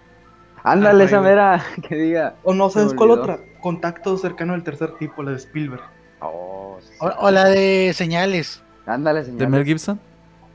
[0.62, 2.34] Ándale, esa mera que diga.
[2.42, 3.38] O no, ¿sabes cuál otra?
[3.62, 5.82] Contacto cercano del tercer tipo, la de Spielberg.
[6.20, 6.92] Oh, sí.
[7.00, 8.62] O, o la de señales.
[8.84, 9.48] Ándale, ¿De señor.
[9.48, 9.98] Mel Gibson?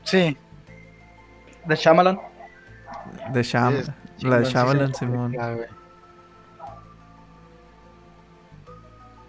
[0.04, 0.36] Sí.
[1.66, 2.20] De Shyamalan.
[3.32, 3.90] De Sham Es-
[4.22, 5.34] la de Shyamalan, Simón.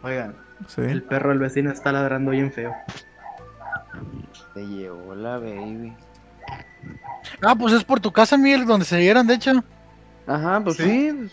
[0.03, 0.35] Oigan,
[0.67, 0.81] Sí.
[0.81, 2.73] el perro del vecino está ladrando bien feo.
[4.53, 5.93] Te llevó la baby.
[7.43, 9.63] Ah, pues es por tu casa, Miguel, donde se vieron, de hecho.
[10.27, 10.83] Ajá, pues Sí.
[11.29, 11.31] sí.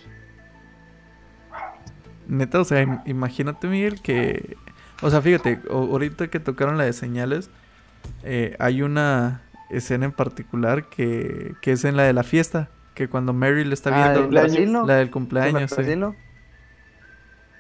[2.27, 4.57] Neta, o sea, im- imagínate, Miguel, que...
[5.01, 7.51] O sea, fíjate, ahorita que tocaron la de señales,
[8.23, 13.09] eh, hay una escena en particular que, que es en la de la fiesta, que
[13.09, 14.31] cuando Mary le está Ah, viendo
[14.87, 15.77] la del ¿Se cumpleaños, sí.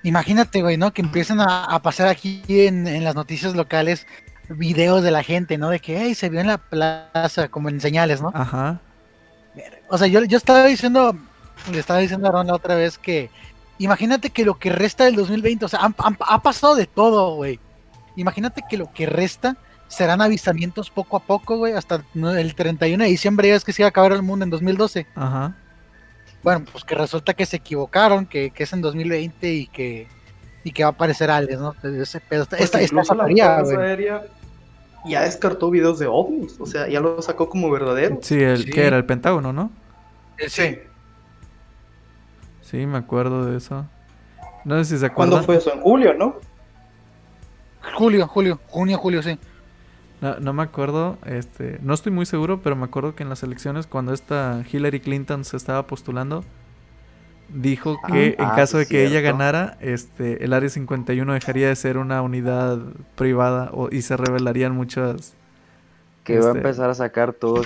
[0.04, 0.92] Imagínate, güey, ¿no?
[0.92, 4.06] Que empiezan a, a pasar aquí en, en las noticias locales
[4.48, 5.68] videos de la gente, ¿no?
[5.70, 8.30] De que, hey, se vio en la plaza, como en señales, ¿no?
[8.34, 8.80] Ajá.
[9.88, 11.16] O sea, yo, yo estaba diciendo,
[11.72, 13.30] le estaba diciendo a Aaron la otra vez que
[13.78, 17.34] imagínate que lo que resta del 2020, o sea, han- han- ha pasado de todo,
[17.34, 17.58] güey.
[18.16, 19.56] Imagínate que lo que resta
[19.88, 23.82] serán avistamientos poco a poco, güey, hasta el 31 de diciembre ya es que se
[23.82, 25.06] iba a acabar el mundo en 2012.
[25.14, 25.54] Ajá.
[26.42, 30.06] Bueno, pues que resulta que se equivocaron, que, que es en 2020 y que
[30.64, 31.74] y que va a aparecer Alex, ¿no?
[31.82, 33.14] Ese pedo, esta, Pues esta, esta
[33.62, 33.76] güey.
[33.76, 34.24] Aérea
[35.06, 36.56] ya descartó videos de ovnis.
[36.60, 38.18] O sea, ya lo sacó como verdadero.
[38.22, 38.70] Sí, el Sí.
[38.70, 39.70] que era el Pentágono, ¿no?
[40.48, 40.78] Sí.
[42.60, 43.86] Sí, me acuerdo de eso.
[44.64, 45.62] No sé si se ¿Cuándo acuerdan.
[45.62, 45.74] fue eso?
[45.76, 46.36] En julio, ¿no?
[47.94, 49.38] Julio, julio, junio, julio, sí.
[50.20, 53.42] No, no me acuerdo, este, no estoy muy seguro, pero me acuerdo que en las
[53.44, 56.44] elecciones cuando esta Hillary Clinton se estaba postulando,
[57.54, 59.38] dijo que Ah, en ah, caso de que ella cierto.
[59.38, 62.78] ganara, este, el área 51 dejaría de ser una unidad
[63.14, 65.34] privada o- y se revelarían muchas.
[66.24, 67.64] Que va a Este- empezar a sacar todos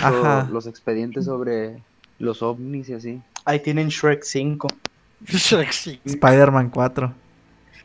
[0.50, 1.82] los, expedientes sobre
[2.18, 3.22] los ovnis y así.
[3.46, 4.68] Ahí tienen Shrek 5.
[5.26, 6.00] Shrek, sí.
[6.04, 7.12] Spider-Man 4.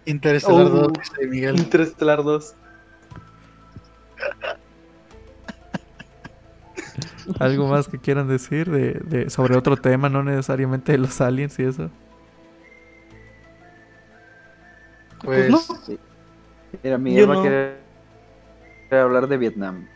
[0.06, 0.70] Interestelar Oh.
[0.70, 1.58] 2, dice Miguel.
[1.58, 2.54] Interestelar 2.
[7.40, 11.58] ¿Algo más que quieran decir de, de- sobre otro tema, no necesariamente de los aliens
[11.60, 11.90] y eso?
[15.24, 15.58] Pues, no.
[15.60, 16.00] Sí.
[16.84, 17.40] Mira, Miguel Yo va no.
[17.40, 17.78] a querer
[18.92, 19.88] hablar de Vietnam.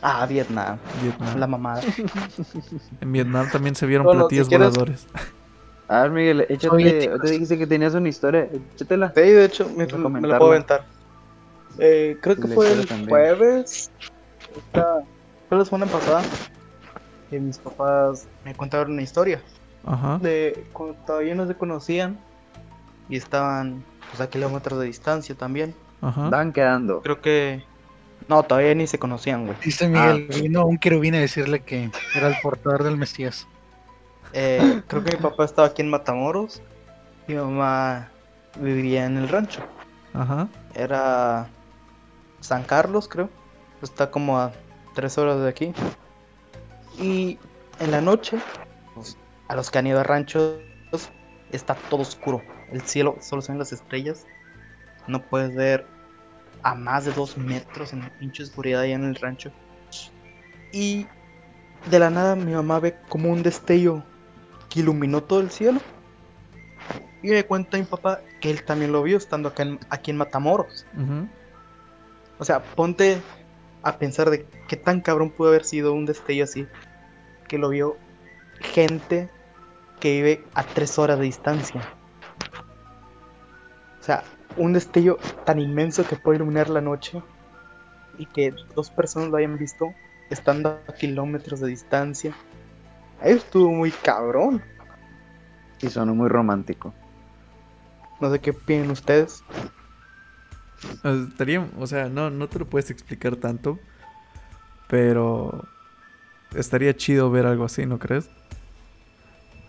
[0.00, 0.78] Ah, Vietnam.
[1.02, 1.38] Vietnam.
[1.38, 1.82] La mamada.
[3.00, 5.06] En Vietnam también se vieron Bueno, si platillos quieres- voladores.
[5.88, 7.10] A ver, Miguel, échate.
[7.22, 8.48] Te dijiste que tenías una historia.
[8.74, 9.12] Échatela.
[9.14, 10.86] Sí, de hecho, me, me lo puedo aventar.
[11.78, 13.10] Eh, creo que La fue el también.
[13.10, 13.90] jueves.
[14.56, 15.02] Esta,
[15.48, 16.22] fue la semana pasada.
[17.32, 19.40] Que mis papás me contaron una historia.
[19.86, 20.18] Ajá.
[20.18, 22.18] De cuando todavía no se conocían.
[23.08, 25.74] Y estaban pues, a kilómetros de distancia también.
[26.02, 26.28] Ajá.
[26.28, 27.00] Van quedando.
[27.00, 27.64] Creo que.
[28.28, 29.56] No, todavía ni se conocían, güey.
[29.64, 30.34] dice Miguel, Ah.
[30.42, 33.48] vino un querubín a decirle que era el portador del Mesías.
[34.34, 36.60] Eh, creo que mi papá estaba aquí en Matamoros.
[37.28, 38.10] Y mi mamá
[38.60, 39.62] vivía en el rancho.
[40.12, 40.48] Ajá.
[40.74, 41.48] Era
[42.40, 43.30] San Carlos, creo.
[43.80, 44.52] Está como a
[44.94, 45.72] tres horas de aquí.
[46.98, 47.38] Y
[47.80, 48.38] en la noche,
[48.94, 49.16] pues,
[49.48, 50.58] a los que han ido a ranchos,
[51.50, 52.42] está todo oscuro.
[52.70, 54.26] El cielo solo se ven las estrellas.
[55.06, 55.86] No puedes ver
[56.62, 59.50] a más de dos metros en pinche oscuridad allá en el rancho.
[60.72, 61.06] Y
[61.90, 64.02] de la nada mi mamá ve como un destello
[64.68, 65.80] que iluminó todo el cielo.
[67.22, 70.16] Y me cuenta mi papá que él también lo vio estando acá en, aquí en
[70.16, 70.86] Matamoros.
[72.38, 73.20] O sea, ponte
[73.82, 76.66] a pensar de qué tan cabrón pudo haber sido un destello así.
[77.48, 77.96] Que lo vio
[78.60, 79.28] gente
[80.00, 81.80] que vive a tres horas de distancia.
[84.00, 84.24] O sea,
[84.56, 87.22] un destello tan inmenso que puede iluminar la noche.
[88.18, 89.92] Y que dos personas lo hayan visto
[90.30, 92.34] estando a kilómetros de distancia.
[93.20, 94.62] Ahí estuvo muy cabrón.
[95.80, 96.92] Y sonó muy romántico.
[98.20, 99.42] No sé qué opinan ustedes.
[101.04, 103.78] Estaría, o sea, no, no te lo puedes explicar tanto,
[104.88, 105.66] pero
[106.54, 108.28] estaría chido ver algo así, ¿no crees?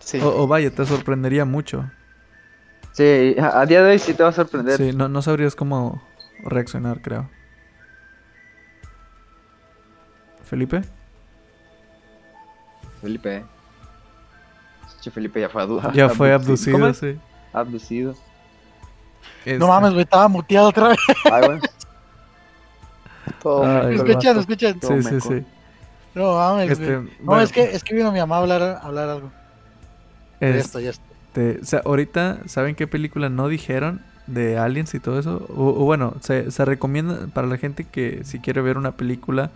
[0.00, 0.20] Sí.
[0.20, 1.90] O, o vaya, te sorprendería mucho.
[2.92, 4.76] Sí, a, día de hoy sí te va a sorprender.
[4.76, 6.02] Sí, no, no sabrías cómo
[6.44, 7.28] reaccionar, creo.
[10.44, 10.82] Felipe.
[13.00, 13.44] Felipe.
[15.10, 16.94] Felipe ya fue Ya fue abducido.
[16.94, 17.18] Sí.
[17.52, 18.14] Abducido.
[19.44, 20.98] Este, No mames, güey, estaba muteado otra vez.
[21.30, 21.60] Ay, güey.
[23.42, 25.44] Todo Ay, escuchan, Sí, sí, sí.
[26.14, 27.08] No mames, Este, güey.
[27.20, 29.32] No, bueno, es que, es que vino mi mamá a hablar, a hablar algo.
[30.40, 31.62] Ya este, está, ya está.
[31.62, 35.46] o sea, ahorita, ¿saben qué película no dijeron de aliens y todo eso?
[35.54, 39.50] O, o bueno, se, se recomienda para la gente que si quiere ver una película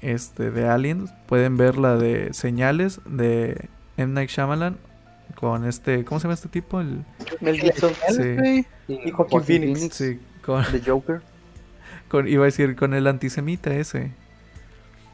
[0.00, 4.12] este, de aliens, pueden ver la de Señales de M.
[4.12, 4.76] Night Shyamalan
[5.34, 6.80] con este, ¿cómo se llama este tipo?
[6.80, 7.04] El,
[7.40, 8.66] Mel Gibson Sí.
[8.88, 9.94] y Joaquin Phoenix.
[9.94, 11.20] sí, con, The Joker.
[12.08, 14.12] con- iba a decir con el antisemita ese.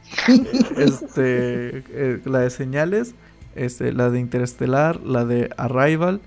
[0.77, 3.15] este, eh, la de Señales,
[3.55, 6.21] este, la de Interestelar, la de Arrival,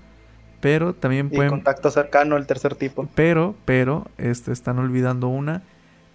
[0.60, 3.08] pero también Y pueden contacto cercano, el tercer tipo.
[3.14, 5.62] Pero, pero, este, están olvidando una.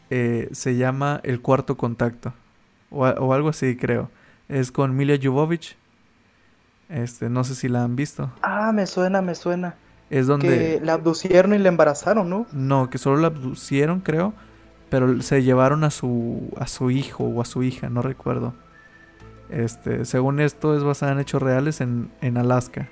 [0.09, 2.33] eh, se llama El Cuarto Contacto.
[2.91, 4.11] O, o algo así, creo.
[4.49, 5.75] Es con Milia Jovovich.
[6.89, 8.31] Este, no sé si la han visto.
[8.41, 9.75] Ah, me suena, me suena.
[10.09, 10.47] Es donde.
[10.47, 12.45] Que la abducieron y la embarazaron, ¿no?
[12.51, 14.33] No, que solo la abducieron, creo.
[14.89, 18.53] Pero se llevaron a su, a su hijo o a su hija, no recuerdo.
[19.49, 22.89] Este, según esto, es basada en hechos reales en, en Alaska.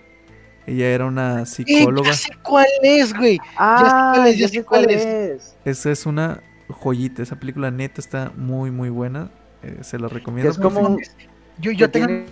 [0.67, 2.09] Ella era una Eh, psicóloga.
[2.09, 3.39] ya sé cuál es, güey.
[3.57, 5.55] Ah, cuál es, ya sé sé cuál cuál es.
[5.65, 7.21] Esa es una joyita.
[7.23, 9.29] Esa película neta está muy, muy buena.
[9.63, 10.51] Eh, se la recomiendo.
[10.51, 10.97] es como
[11.59, 12.25] Yo, yo que tengo tiene-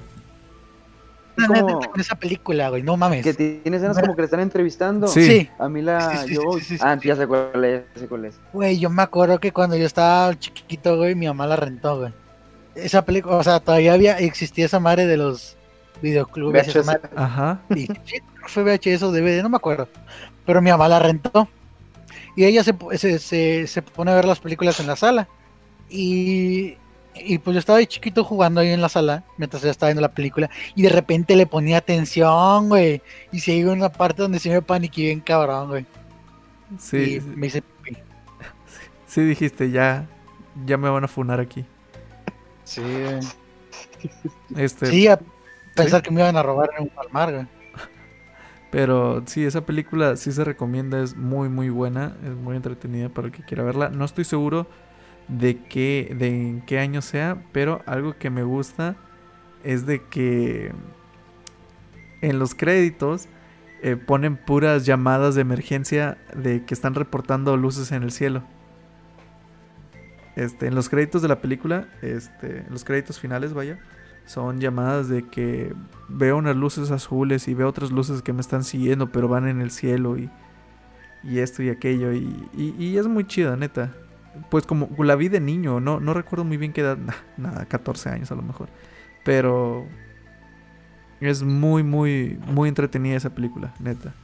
[1.48, 2.84] como- con esa película, güey.
[2.84, 3.24] No mames.
[3.24, 5.08] que tiene escenas como que le están entrevistando.
[5.08, 5.24] Sí.
[5.26, 5.50] Sí.
[5.60, 6.84] A mí la Sí, sí, yo sí, sí, sí.
[6.86, 8.40] Ah, ya sé cuál es, ya sé cuál es.
[8.54, 12.14] Güey, yo me acuerdo que cuando yo estaba chiquito, güey, mi mamá la rentó, güey.
[12.76, 15.58] Esa película, o sea, todavía había, existía esa madre de los
[16.02, 16.68] videoclubes.
[16.68, 16.86] esa VHS.
[16.86, 17.10] madre.
[17.16, 17.60] Ajá.
[17.76, 17.88] Y,
[18.48, 19.88] fue VHS o DVD, no me acuerdo.
[20.46, 21.48] Pero mi mamá la rentó.
[22.36, 25.28] Y ella se, se, se, se pone a ver las películas en la sala.
[25.90, 26.78] Y,
[27.24, 30.02] y pues yo estaba ahí chiquito jugando ahí en la sala, mientras ella estaba viendo
[30.02, 30.50] la película.
[30.76, 33.02] Y de repente le ponía atención, güey.
[33.32, 35.86] Y se iba en una parte donde se me paniqué bien cabrón, güey.
[36.78, 37.98] Sí, y me hice pipí.
[39.08, 40.08] sí dijiste, ya,
[40.66, 41.66] ya me van a funar aquí.
[42.64, 42.84] Sí,
[44.56, 45.20] Este, sí, a
[45.76, 47.48] pensar que me iban a robar en un palmar, güey.
[48.72, 53.28] Pero sí, esa película sí se recomienda, es muy muy buena, es muy entretenida para
[53.28, 53.90] el que quiera verla.
[53.90, 54.68] No estoy seguro
[55.30, 58.96] de qué, de en qué año sea, pero algo que me gusta
[59.64, 60.72] es de que
[62.22, 63.28] en los créditos
[63.82, 68.44] eh, ponen puras llamadas de emergencia de que están reportando luces en el cielo.
[70.36, 73.80] Este, en los créditos de la película, este, en los créditos finales, vaya,
[74.26, 75.74] son llamadas de que
[76.08, 79.60] veo unas luces azules y veo otras luces que me están siguiendo, pero van en
[79.62, 80.30] el cielo y,
[81.24, 82.14] y esto y aquello.
[82.14, 83.92] Y, y- y es muy chida, neta.
[84.50, 87.66] Pues como la vi de niño, no, no recuerdo muy bien qué edad, nah, nada,
[87.66, 88.70] 14 años a lo mejor.
[89.24, 89.88] Pero
[91.20, 94.16] es muy, muy, muy entretenida esa película, neta.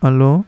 [0.00, 0.44] ¿Aló?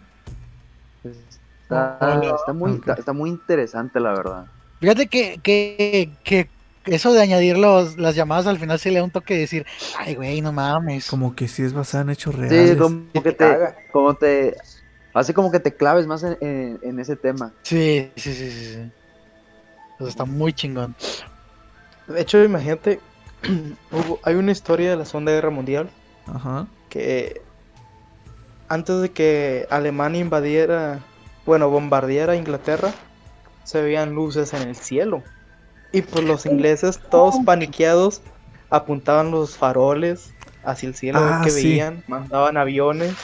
[1.69, 2.87] Está, muy, Ok.
[2.87, 4.47] está, está muy interesante, la verdad.
[4.81, 6.51] Fíjate que, que, que
[6.85, 9.67] eso de añadir los, las llamadas al final se le da un toque de decir,
[9.99, 11.07] ay, güey, no mames.
[11.11, 12.71] Como que sí es basada en hechos reales.
[12.71, 14.55] Sí, como que te, como te,
[15.15, 17.53] hace como que te claves más en, en- en ese tema.
[17.63, 18.73] Sí, sí, sí, sí.
[18.75, 18.91] sí.
[19.99, 20.95] Eso está muy chingón.
[22.09, 23.01] De hecho, imagínate,
[23.93, 25.89] hubo- hay una historia de la Segunda Guerra Mundial
[26.27, 26.67] Ajá.
[26.91, 27.41] que
[28.69, 30.99] antes de que Alemania invadiera,
[31.47, 32.93] bueno, bombardeara Inglaterra,
[33.63, 35.23] se veían luces en el cielo.
[35.93, 38.21] Y pues los ingleses, todos paniqueados,
[38.69, 40.33] apuntaban los faroles
[40.65, 41.69] hacia el cielo a ver Ah, qué sí.
[41.69, 43.15] veían, mandaban aviones,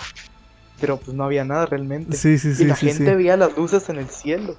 [0.80, 2.16] pero pues no había nada realmente.
[2.16, 3.14] Sí, sí, y sí, la sí, gente sí.
[3.16, 4.56] veía las luces en el cielo.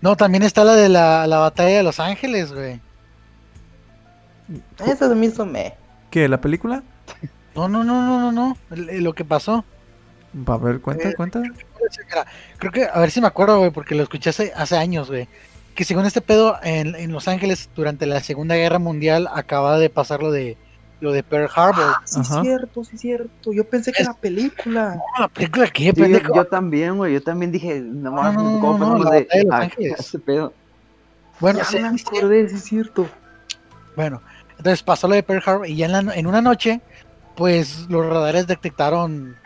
[0.00, 2.80] No, también está la de la, la batalla de Los Ángeles, güey.
[4.86, 5.74] Eso se me hizo me.
[6.10, 6.28] ¿Qué?
[6.28, 6.82] ¿La película?
[7.54, 8.56] No, no, no, no, no, no.
[8.70, 9.64] Lo que pasó.
[10.46, 11.42] A ver, cuenta, Eh, cuenta.
[12.58, 15.28] Creo que, a ver si me acuerdo, güey, porque lo escuché hace, hace años, güey.
[15.74, 19.90] Que según este pedo, en, en Los Ángeles, durante la Segunda Guerra Mundial, acaba de
[19.90, 20.56] pasar lo de
[21.04, 21.84] lo de Pearl Harbor.
[21.96, 22.42] Ah, sí, Ajá.
[22.42, 23.52] cierto, sí, cierto.
[23.52, 24.96] Yo pensé que Es- era película.
[24.96, 26.34] No, la película que Sí, yo, pendejo.
[26.34, 29.38] yo también, güey, yo también dije, no mames, no, ¿cómo no, pasamos la de batalla
[29.40, 29.92] de Los a- Ángeles.
[29.92, 30.52] a ese pedo?
[31.40, 33.06] Bueno, Ya sí, me acordé, sí, es cierto.
[33.96, 34.22] Bueno,
[34.58, 36.80] entonces pasó lo de Pearl Harbor y ya en, la- en una noche,
[37.36, 39.36] pues los radares detectaron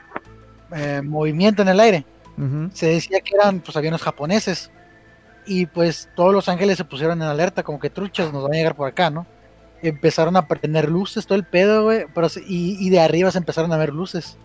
[0.74, 2.04] eh, movimiento en el aire.
[2.72, 4.70] Se decía que eran pues aviones japoneses.
[5.44, 8.56] Y pues todos los ángeles se pusieron en alerta, como que truchas nos van a
[8.56, 9.26] llegar por acá, ¿no?
[9.82, 12.06] Empezaron a prender luces, todo el pedo, güey.
[12.46, 14.36] Y, y de arriba se empezaron a ver luces.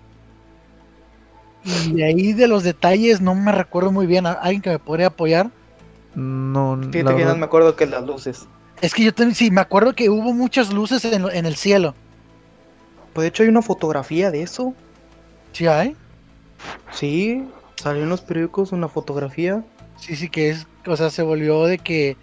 [1.65, 4.26] Y de ahí de los detalles no me recuerdo muy bien.
[4.26, 5.50] ¿a- ¿Alguien que me podría apoyar?
[6.15, 8.46] No, Fíjate que no me acuerdo que las luces.
[8.82, 11.96] Es que yo también, sí, me acuerdo que hubo muchas luces en, en el cielo.
[13.13, 14.74] Pues de hecho hay una fotografía de eso.
[15.54, 15.96] ¿Sí hay?
[16.91, 19.63] Sí, salió en los periódicos una fotografía.
[19.98, 22.17] Sí, sí, que es, o sea, se volvió de que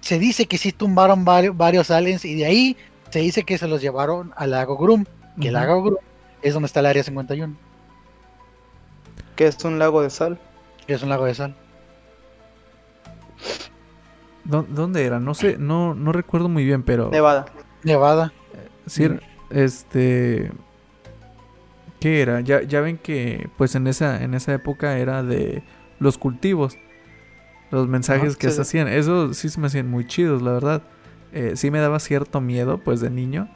[0.00, 2.76] se dice que sí tumbaron varios, varios aliens y de ahí
[3.10, 5.04] se dice que se los llevaron al lago Grum,
[5.40, 5.96] que el lago Grum
[6.42, 7.54] es donde está el área 51,
[9.36, 10.38] que es un lago de sal.
[10.86, 11.54] que es un lago de sal.
[14.44, 15.20] ¿Dó- ¿Dónde era?
[15.20, 17.10] No sé, no, no recuerdo muy bien, pero...
[17.10, 17.46] Nevada.
[17.84, 18.32] Nevada.
[18.86, 20.50] Sí, era- este...
[22.00, 22.40] ¿Qué era?
[22.40, 25.62] Ya, ya ven que pues en esa, en esa época era de
[25.98, 26.78] los cultivos.
[27.70, 28.88] Los mensajes que sí, se hacían.
[28.88, 30.82] Eso sí se me hacían muy chidos, la verdad.
[31.32, 33.48] Eh, sí me daba cierto miedo pues de niño.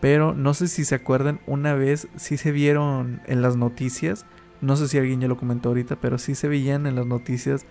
[0.00, 4.26] Pero no sé si se acuerdan, una vez sí se vieron en las noticias.
[4.60, 7.66] No sé si alguien ya lo comentó ahorita, pero sí se veían en las noticias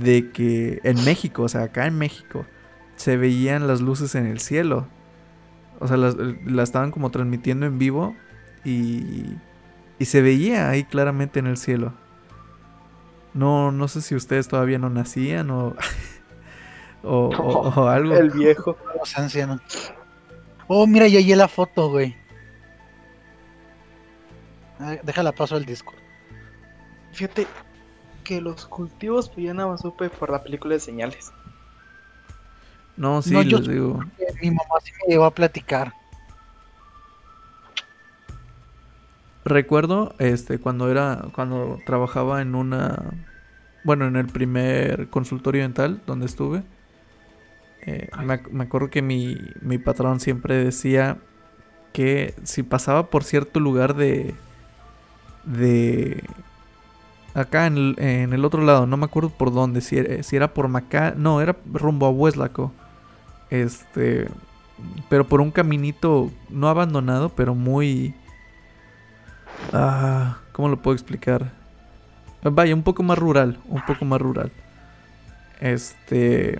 [0.00, 2.44] de que en México, o sea, acá en México,
[2.96, 4.88] se veían las luces en el cielo.
[5.78, 8.16] O sea, las, las estaban como transmitiendo en vivo
[8.64, 9.36] y,
[9.98, 11.92] y se veía ahí claramente en el cielo.
[13.36, 15.74] No, no sé si ustedes todavía no nacían o,
[17.04, 18.14] o, o- o algo.
[18.16, 18.76] El viejo.
[18.98, 19.60] Los ancianos.
[20.66, 22.16] Oh, mira, ya hallé la foto, güey.
[25.04, 25.96] Déjala paso al Discord.
[27.12, 27.46] Fíjate
[28.24, 31.32] que los cultivos pues ya nada más supe por la película de señales.
[32.96, 34.00] No, sí, No, yo- les digo.
[34.42, 35.92] Mi mamá sí me llevó a platicar.
[39.44, 43.02] Recuerdo este cuando era cuando trabajaba en una
[43.86, 46.64] bueno, en el primer consultorio dental donde estuve.
[47.82, 51.18] eh, me, ac- me acuerdo que mi, mi patrón siempre decía
[51.92, 54.36] que si pasaba por cierto lugar de
[55.44, 56.22] de
[57.34, 60.36] acá en el, en el otro lado, no me acuerdo por dónde, si era, si
[60.36, 62.72] era por Macá, no, era rumbo a Hueslaco.
[63.50, 64.28] Este,
[65.10, 68.14] pero por un caminito no abandonado, pero muy
[69.72, 71.52] Ah, ¿cómo lo puedo explicar?
[72.42, 74.52] Vaya, un poco más rural, un poco más rural.
[75.60, 76.58] Este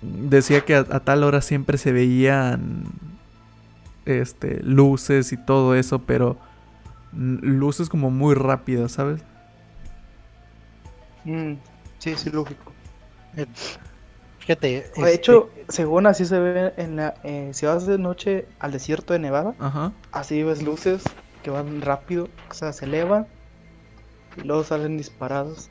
[0.00, 2.84] decía que a, a tal hora siempre se veían
[4.06, 6.38] este luces y todo eso, pero
[7.12, 9.22] luces como muy rápidas, ¿sabes?
[11.24, 11.54] Mm,
[11.98, 12.72] sí, sí, lógico.
[14.38, 14.68] Fíjate.
[14.68, 17.14] De este, hecho, según así se ve en la...
[17.24, 19.92] eh, si vas de noche al desierto de Nevada, Ajá.
[20.12, 21.02] así ves luces
[21.42, 23.26] que van rápido, o sea, se elevan
[24.42, 25.70] y luego salen disparados.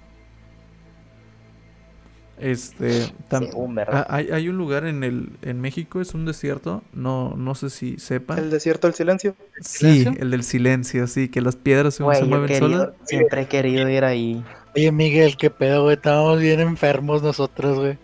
[2.40, 7.54] Este tam- hay, hay un lugar en el en México, es un desierto, no no
[7.54, 8.40] sé si sepan.
[8.40, 9.36] El desierto del silencio.
[9.62, 10.22] Sí, silencio?
[10.24, 12.90] el del silencio, sí, que las piedras se, Güey, se yo mueven querido- solas.
[13.06, 14.44] siempre he querido ir ahí.
[14.76, 15.96] Oye, Miguel, qué pedo, güey.
[15.96, 18.00] Estábamos bien enfermos nosotros, güey.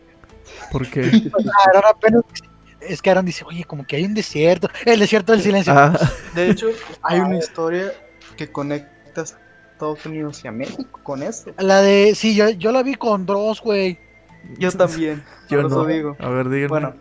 [0.72, 1.02] Porque
[1.34, 2.24] Ah, Aaron apenas-
[2.82, 4.70] Es que Aaron dice, oye, como que hay un desierto.
[4.86, 5.74] El desierto del silencio.
[5.76, 5.98] ah,
[6.36, 6.68] De hecho,
[7.02, 7.92] hay una historia
[8.38, 9.26] que conecta a
[9.80, 11.52] Estados Unidos y a México con eso.
[11.58, 12.14] La de.
[12.14, 13.98] Sí, yo, yo la vi con Dross, güey.
[14.58, 15.24] Yo también.
[15.50, 15.86] yo por eso no.
[15.86, 16.18] digo.
[16.20, 16.68] A ver, díganme.
[16.68, 16.94] Bueno,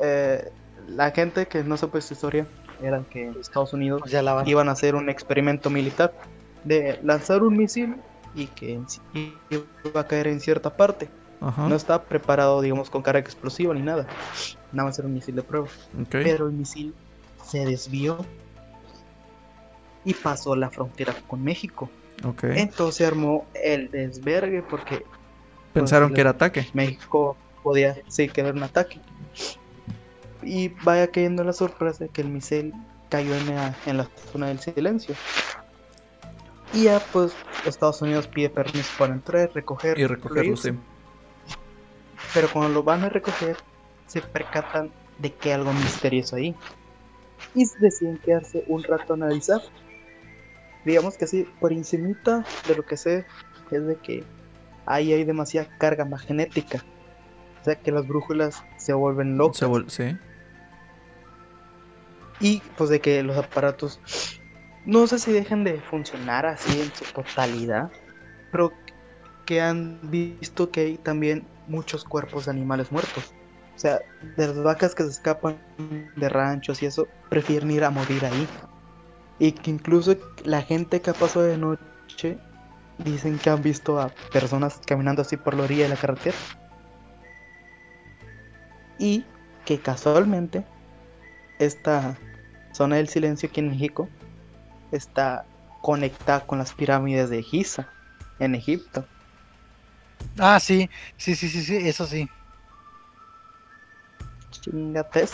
[0.00, 0.50] eh,
[0.86, 2.46] la gente que no sepa esta historia
[2.80, 4.46] era que Estados Unidos Pues ya la van.
[4.46, 6.12] iban a hacer un experimento militar
[6.62, 7.96] de lanzar un misil
[8.36, 9.00] y que en sí
[9.50, 11.08] iba a caer en cierta parte.
[11.40, 11.68] Ajá.
[11.68, 14.06] No estaba preparado, digamos, con carga explosiva ni nada.
[14.72, 15.66] Nada más era un misil de prueba.
[16.08, 16.94] Pero el misil
[17.44, 18.24] se desvió
[20.04, 21.90] y pasó la frontera con México.
[22.24, 22.44] ok.
[22.44, 25.04] Entonces armó el desvergue porque
[25.72, 26.68] Pensaron pues, que la- era ataque.
[26.72, 29.00] México podía sí que era un ataque.
[30.42, 32.74] Y vaya cayendo la sorpresa que el misil
[33.08, 35.14] cayó en la, en la zona del silencio.
[36.72, 37.32] Y ya pues
[37.64, 40.72] Estados Unidos pide permiso para entrar, recoger Y recogerlo, sí.
[42.32, 43.56] Pero cuando lo van a recoger,
[44.06, 46.54] se percatan de que hay algo misterioso ahí.
[47.54, 49.60] Y deciden quedarse un rato a analizar.
[50.84, 53.24] Digamos que así, por encimita de lo que sé,
[53.70, 54.24] es de que
[54.86, 56.84] ahí hay demasiada carga magnética.
[57.60, 59.58] O sea que las brújulas se vuelven locas.
[59.58, 60.16] Se vol- sí.
[62.40, 64.00] Y pues de que los aparatos
[64.84, 67.90] no sé si dejen de funcionar así en su totalidad,
[68.52, 68.74] pero
[69.46, 73.32] que han visto que hay también muchos cuerpos de animales muertos.
[73.74, 74.00] O sea,
[74.36, 75.58] de las vacas que se escapan
[76.16, 78.46] de ranchos y eso, prefieren ir a morir ahí.
[79.38, 82.38] Y que incluso la gente que pasó de noche
[82.98, 86.36] dicen que han visto a personas caminando así por la orilla de la carretera.
[88.98, 89.24] Y
[89.64, 90.64] que casualmente
[91.58, 92.16] esta
[92.72, 94.08] zona del silencio aquí en México
[94.92, 95.44] está
[95.82, 97.88] conectada con las pirámides de Giza
[98.38, 99.06] en Egipto.
[100.38, 102.28] Ah, sí, sí, sí, sí, sí, eso sí.
[104.50, 105.32] Chingates.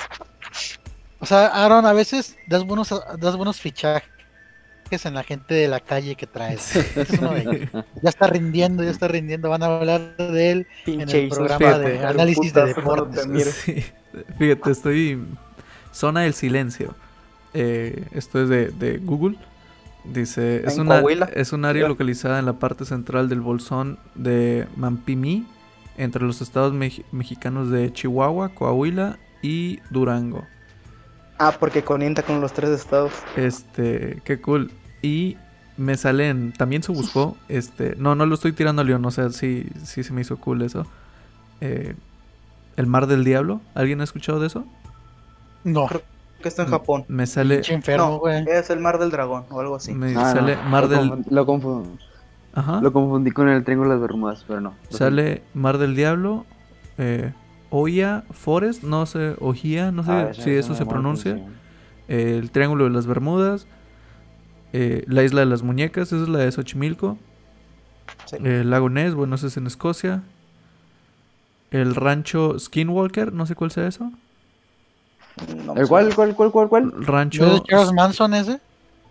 [1.21, 4.09] O sea, Aaron, a veces das buenos, das buenos fichajes
[5.05, 6.75] en la gente de la calle que traes.
[6.75, 7.71] Este es uno de ellos.
[8.03, 9.49] ya está rindiendo, ya está rindiendo.
[9.49, 13.27] Van a hablar de él en el programa de análisis de deportes.
[13.65, 13.85] Sí.
[14.39, 15.25] Fíjate, estoy.
[15.93, 16.95] Zona del silencio.
[17.55, 19.37] Eh, esto es de, de Google.
[20.03, 21.01] Dice: es, una,
[21.35, 25.47] es un área localizada en la parte central del bolsón de Mampimí,
[25.97, 30.45] entre los estados mex- mexicanos de Chihuahua, Coahuila y Durango.
[31.43, 33.13] Ah, porque conecta con los tres estados.
[33.35, 34.71] Este, qué cool.
[35.01, 35.39] Y
[35.79, 39.31] me salen, también se buscó, este, no, no lo estoy tirando a León, o sea,
[39.31, 40.87] sí, sí se me hizo cool eso.
[41.63, 41.95] Eh,
[42.77, 44.67] el Mar del Diablo, ¿alguien ha escuchado de eso?
[45.65, 45.89] No,
[46.43, 47.05] Que está en Japón.
[47.09, 48.45] Me sale, enfermo, No, güey.
[48.49, 49.93] es el mar del dragón o algo así.
[49.95, 51.99] me Ah, sale no, Mar lo del, lo, confundí,
[52.53, 54.75] ajá, lo confundí con el Triángulo de las Bermudas, pero no.
[54.91, 56.45] Sale Mar del Diablo,
[56.99, 57.33] eh,
[57.71, 61.41] Oya Forest, no sé, Ojía, no sé Ah, si eso se pronuncia.
[62.09, 63.67] eh, el Triángulo de las Bermudas,
[64.73, 67.17] eh, la Isla de las Muñecas, esa es la de Xochimilco.
[68.27, 68.37] Sí.
[68.43, 70.23] El lago Ness, bueno, ese es en Escocia.
[71.71, 74.11] El rancho Skinwalker, no sé cuál sea eso.
[75.65, 76.93] No ¿El cuál, cuál, cuál, cuál, cuál?
[76.93, 78.61] ¿No es Rancho, de Charles Manson ese?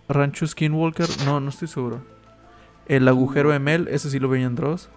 [0.10, 2.02] rancho Skinwalker, no, no estoy seguro.
[2.88, 4.90] El agujero de Mel, ese sí lo veía en Dross.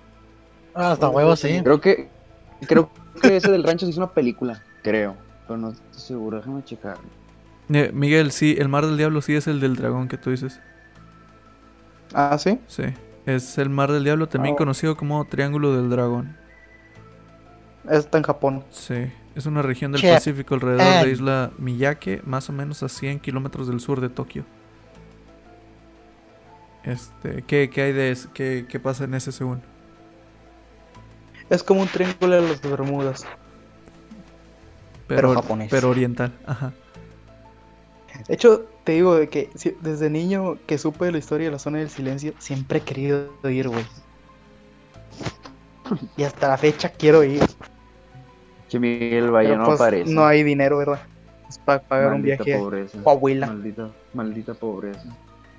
[0.74, 1.60] Ah, hasta huevo, sí.
[1.62, 2.08] Creo que,
[2.66, 2.90] creo
[3.20, 5.16] que ese del rancho se hizo una película, creo.
[5.46, 6.96] Pero no estoy seguro, déjame checar.
[7.72, 10.60] Eh, Miguel, sí, el mar del diablo sí es el del dragón que tú dices.
[12.14, 12.58] Ah, sí.
[12.66, 12.84] Sí,
[13.26, 14.58] es el mar del diablo, también Ah.
[14.58, 16.36] conocido como Triángulo del Dragón.
[17.90, 18.64] Está en Japón.
[18.70, 21.06] Sí, es una región del Pacífico alrededor eh.
[21.06, 24.44] de isla Miyake, más o menos a 100 kilómetros del sur de Tokio.
[26.84, 28.28] Este, ¿qué, qué hay de ese?
[28.34, 29.62] ¿Qué, qué pasa en ese según?
[31.53, 33.26] Es como un triángulo de las Bermudas.
[35.07, 35.68] Pero japonés.
[35.70, 36.72] Pero oriental, ajá.
[38.26, 41.53] De hecho, te digo de que si- desde niño que supe de la historia de
[41.53, 43.84] la zona del silencio, siempre he querido ir, güey.
[46.16, 47.42] Y hasta la fecha quiero ir.
[48.70, 50.11] Que Miguel Valle Pero, no pues, aparece.
[50.12, 51.03] no hay dinero, ¿verdad?
[51.50, 52.98] Es para pagar un Maldita viaje pobreza.
[52.98, 55.05] a Coahuila, Maldita, maldita pobreza.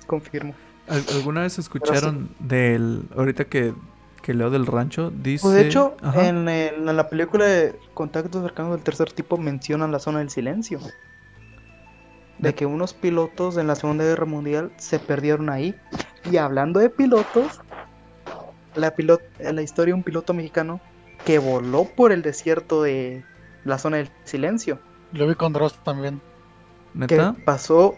[0.08, 0.54] confirmo.
[0.88, 3.04] ¿Al- ¿Alguna vez escucharon del...
[3.16, 3.72] Ahorita que,
[4.24, 5.42] que leo del rancho, dice...
[5.42, 9.92] Pues de hecho, en, el- en la película de Contactos cercanos del tercer tipo mencionan
[9.92, 10.80] la zona del silencio.
[12.38, 15.74] De De- que unos pilotos en la Segunda Guerra Mundial se perdieron ahí.
[16.30, 17.60] Y hablando de pilotos,
[18.74, 20.80] la, pilot la historia de un piloto mexicano
[21.26, 23.22] que voló por el desierto de
[23.64, 24.78] la zona del silencio.
[25.12, 26.22] Lo vi con Dross también.
[26.94, 27.36] Que ¿Neta?
[27.44, 27.94] pasó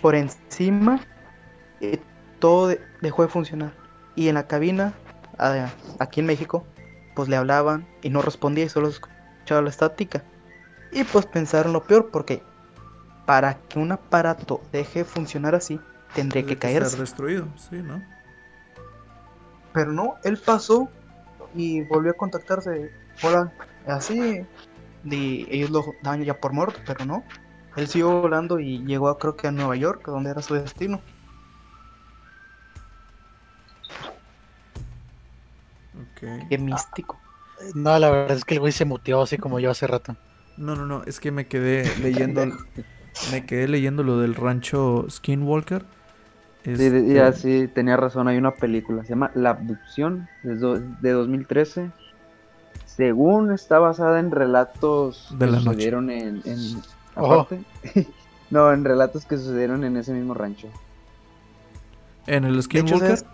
[0.00, 1.00] por encima
[1.80, 1.98] y
[2.38, 3.72] todo de- dejó de funcionar.
[4.14, 4.94] Y en la cabina,
[5.38, 6.64] a- aquí en México,
[7.14, 10.22] pues le hablaban y no respondía y solo escuchaba la estática.
[10.92, 12.42] Y pues pensaron lo peor porque
[13.26, 15.80] para que un aparato deje de funcionar así,
[16.14, 16.86] tendría que Tendría caerse.
[16.88, 18.02] estar destruido, sí, ¿no?
[19.72, 20.88] Pero no, él pasó
[21.54, 22.90] y volvió a contactarse.
[23.22, 23.52] Hola,
[23.86, 24.46] así.
[25.04, 27.24] Y ellos lo daban ya por muerto, pero no.
[27.76, 31.00] Él siguió volando y llegó a, creo que a Nueva York, donde era su destino.
[36.20, 37.18] Qué místico.
[37.74, 40.16] No, la verdad es que el güey se muteó así como yo hace rato.
[40.56, 42.46] No, no, no, es que me quedé leyendo...
[43.30, 45.84] me quedé leyendo lo del rancho Skinwalker.
[46.64, 50.56] Sí, Este, de- ya sí, tenía razón, hay una película, se llama La Abducción, de,
[50.56, 51.90] do- de 2013.
[52.86, 55.64] Según está basada en relatos De que la noche.
[55.70, 56.42] sucedieron en...
[57.14, 57.60] aparte,
[58.50, 60.68] no, en relatos que sucedieron en ese mismo rancho.
[62.26, 63.26] En el Skinwalker, ¿sabes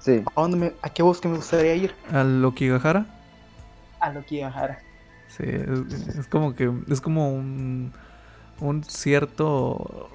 [0.00, 1.94] Sí, ¿A, dónde me- ¿A qué bosque me gustaría ir?
[2.12, 3.06] al Okigahara.
[4.00, 4.42] A lo que
[5.28, 7.92] Sí, es, es como que es como un,
[8.60, 10.08] un cierto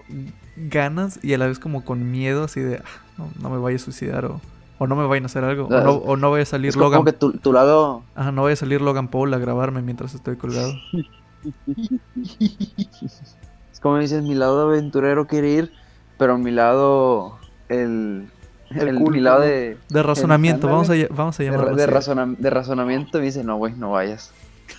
[0.57, 2.83] ganas y a la vez como con miedo así de "Ah,
[3.17, 4.41] no, no me vaya a suicidar o,
[4.79, 6.75] o no me vayan a hacer algo o no, o no vaya a salir es
[6.75, 8.03] como Logan que tu, tu lado...
[8.15, 10.75] ajá, no vaya a salir Logan Paul a grabarme mientras estoy colgado.
[13.71, 15.73] Es como dices, mi lado aventurero quiere ir,
[16.17, 17.39] pero mi lado...
[17.67, 18.31] El...
[18.71, 19.77] El el- mi lado de...
[19.89, 21.91] De razonamiento, vamos a, vamos a De, llamarlo de así.
[21.91, 24.31] razona- de razonamiento me dice, no, güey, no vayas.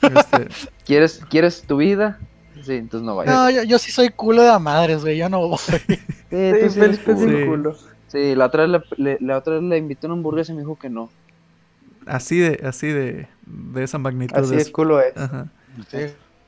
[0.03, 0.49] Este,
[0.87, 2.19] ¿Quieres, ¿Quieres tu vida?
[2.63, 3.35] Sí, entonces no vayas.
[3.35, 5.17] No, yo, yo sí soy culo de a madres, güey.
[5.19, 5.59] Yo no voy.
[5.59, 5.97] Sí, Sí,
[6.63, 7.75] tú sí eres culo.
[7.75, 10.55] Sí, Sí, la otra vez le, la otra vez le invité a una hamburguesa y
[10.55, 11.11] me dijo que no.
[12.07, 14.37] Así de, así de, de esa magnitud.
[14.37, 15.17] Así de- es culo es.
[15.17, 15.49] Ajá.
[15.89, 15.99] Sí,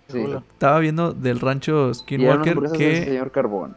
[0.08, 0.20] Sí.
[0.22, 0.42] culo.
[0.52, 3.76] Estaba viendo del rancho Skinwalker que, señor Carbón.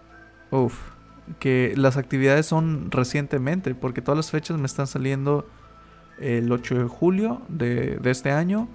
[0.52, 0.91] uf,
[1.40, 5.48] que las actividades son recientemente, porque todas las fechas me están saliendo
[6.20, 8.68] el 8 de julio de, de este año,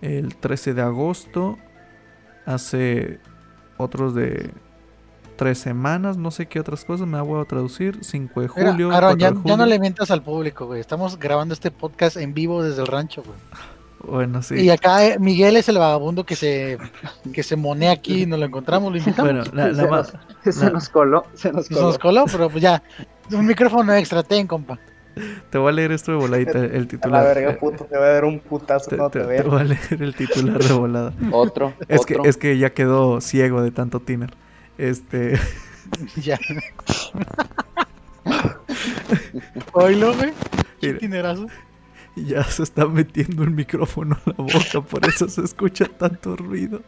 [0.00, 1.58] el 13 de agosto,
[2.46, 3.20] hace
[3.76, 4.50] otros de
[5.36, 8.90] tres semanas, no sé qué otras cosas, me voy a traducir, 5 de Mira, julio.
[8.92, 9.66] Aaron, 4 ya, de ya no julio.
[9.66, 10.80] le mientas al público, güey.
[10.80, 13.38] Estamos grabando este podcast en vivo desde el rancho, güey.
[14.04, 14.54] Bueno, sí.
[14.56, 16.78] Y acá eh, Miguel es el vagabundo que se,
[17.32, 19.32] que se monea aquí, nos lo encontramos, lo invitamos.
[19.32, 20.12] Bueno, na- nada Se más.
[20.54, 20.70] Se No.
[20.72, 21.86] nos coló, se nos Se coló.
[21.86, 22.82] nos coló, pero pues ya.
[23.32, 24.78] Un micrófono extra, ten, compa.
[25.50, 27.24] Te voy a leer esto de voladita, el A la titular.
[27.34, 29.64] verga, puto, te va a dar un putazo, te, no te- te te voy a
[29.64, 31.12] leer el titular de volada.
[31.32, 34.30] Otro, Es que, es que ya quedó ciego de tanto tiner.
[34.78, 35.38] Este.
[36.22, 36.38] Ya.
[39.72, 40.32] Oílo, güey.
[40.98, 41.46] Tinerazo.
[42.26, 46.82] Ya se está metiendo el micrófono a la boca, por eso se escucha tanto ruido.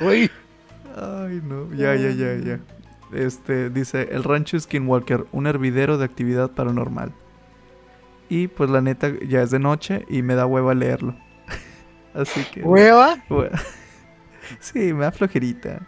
[0.00, 0.30] Uy.
[0.96, 2.60] Ay, no, ya, ya, ya, ya.
[3.12, 7.12] Este, dice, el rancho Skinwalker, un hervidero de actividad paranormal.
[8.28, 11.14] Y pues la neta ya es de noche y me da hueva leerlo.
[12.14, 12.62] Así que...
[12.62, 13.16] Hueva.
[13.28, 13.50] hue-
[14.60, 15.80] Sí, me da flojerita.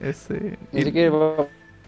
[0.00, 1.46] Este, y- Así que va-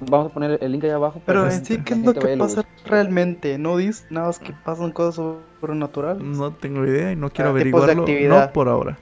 [0.08, 1.20] vamos a poner el link ahí abajo.
[1.24, 3.58] Pero en sí, ¿qué es lo que pasa realmente?
[3.58, 5.14] ¿No dices nada más que pasan cosas
[5.60, 6.22] sobrenaturales?
[6.22, 8.02] no tengo idea y no quiero Ah, tipos de averiguarlo.
[8.02, 8.46] actividad.
[8.46, 8.98] No por ahora.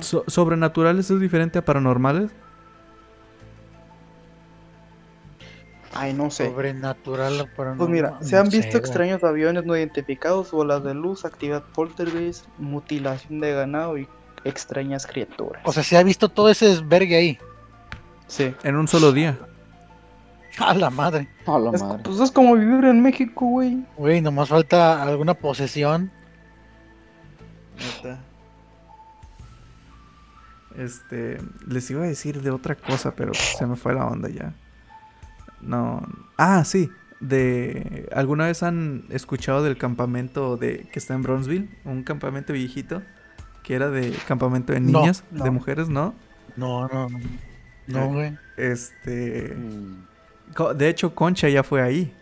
[0.00, 2.30] So- ¿Sobrenaturales es diferente a paranormales?
[5.94, 6.46] Ay, no sé.
[6.50, 7.78] Sobrenatural, pero no.
[7.78, 13.40] Pues mira, se han visto extraños aviones no identificados, bolas de luz, actividad poltergeist, mutilación
[13.40, 14.06] de ganado y
[14.44, 15.62] extrañas criaturas.
[15.64, 17.38] O sea, se ha visto todo ese desvergue ahí.
[18.26, 18.54] Sí.
[18.62, 19.38] En un solo día.
[20.58, 21.28] A la madre.
[21.46, 22.02] A la Es- madre.
[22.04, 23.84] pues es como vivir en México, güey.
[23.96, 26.10] Güey, nomás falta alguna posesión.
[27.78, 28.18] Neta.
[30.76, 34.52] Este, les iba a decir de otra cosa, pero se me fue la onda ya.
[35.60, 36.02] No.
[36.36, 36.90] Ah, sí.
[37.18, 41.70] De ¿Alguna vez han escuchado del campamento de que está en Bronzeville?
[41.86, 43.02] Un campamento viejito
[43.62, 45.44] que era de campamento de No, niñas, no.
[45.44, 46.14] de mujeres, ¿no?
[46.56, 47.18] No, no, no.
[47.86, 48.36] No, güey.
[48.56, 50.04] Este, Mm.
[50.76, 52.12] de hecho Concha ya fue ahí.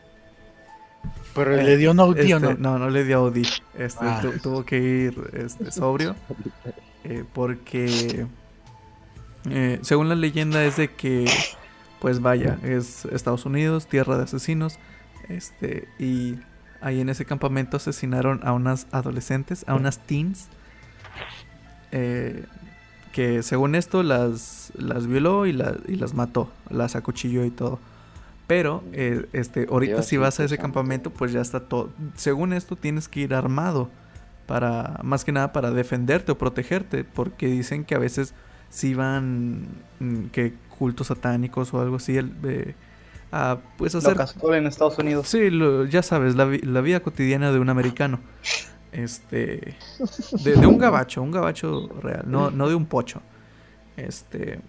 [1.35, 2.55] Pero Eh, le dio un audio, Este, ¿no?
[2.55, 3.43] no, no le dio Audi.
[3.77, 4.21] Este, Ah.
[4.23, 6.15] tu- tuvo que ir este, sobrio.
[7.05, 8.27] eh, porque,
[9.51, 11.29] eh, según la leyenda, es de que,
[12.01, 14.79] pues vaya, es Estados Unidos, tierra de asesinos.
[15.29, 16.37] Este, y
[16.81, 20.49] ahí en ese campamento asesinaron a unas adolescentes, a unas teens.
[23.15, 27.79] Que según esto las, las violó y, la- y las mató, las acuchilló y todo.
[28.49, 31.91] Pero, eh, este, ahorita Dios si vas a ese campamento, pues ya está todo.
[32.17, 33.89] Según esto, tienes que ir armado
[34.47, 38.35] para, más que nada, para defenderte o protegerte, porque dicen que a veces
[38.69, 39.69] si van,
[40.01, 42.75] mm, que cultos satánicos o algo así, el, eh,
[43.31, 45.29] a, pues hacer, Lo en Estados Unidos.
[45.29, 48.19] sí, lo- ya sabes, la, la vida cotidiana de un americano,
[48.95, 49.77] este,
[50.45, 53.21] de, de un gabacho, un gabacho real, no, no de un pocho,
[53.97, 54.61] este,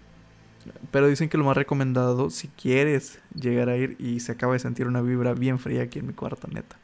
[0.90, 4.58] pero dicen que lo más recomendado si quieres llegar a ir y se acaba de
[4.58, 6.76] sentir una vibra bien fría aquí en mi cuarto, neta.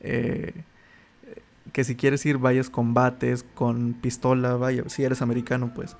[0.00, 0.52] Eh,
[1.72, 5.96] que si quieres ir vayas con bates, con pistola, vaya, si eres americano pues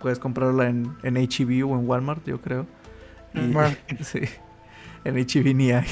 [0.00, 2.66] puedes comprarla en, en HEB o en Walmart, yo creo.
[3.32, 3.78] Y, Walmart.
[4.02, 4.20] sí,
[5.04, 5.86] en HEB ni hay.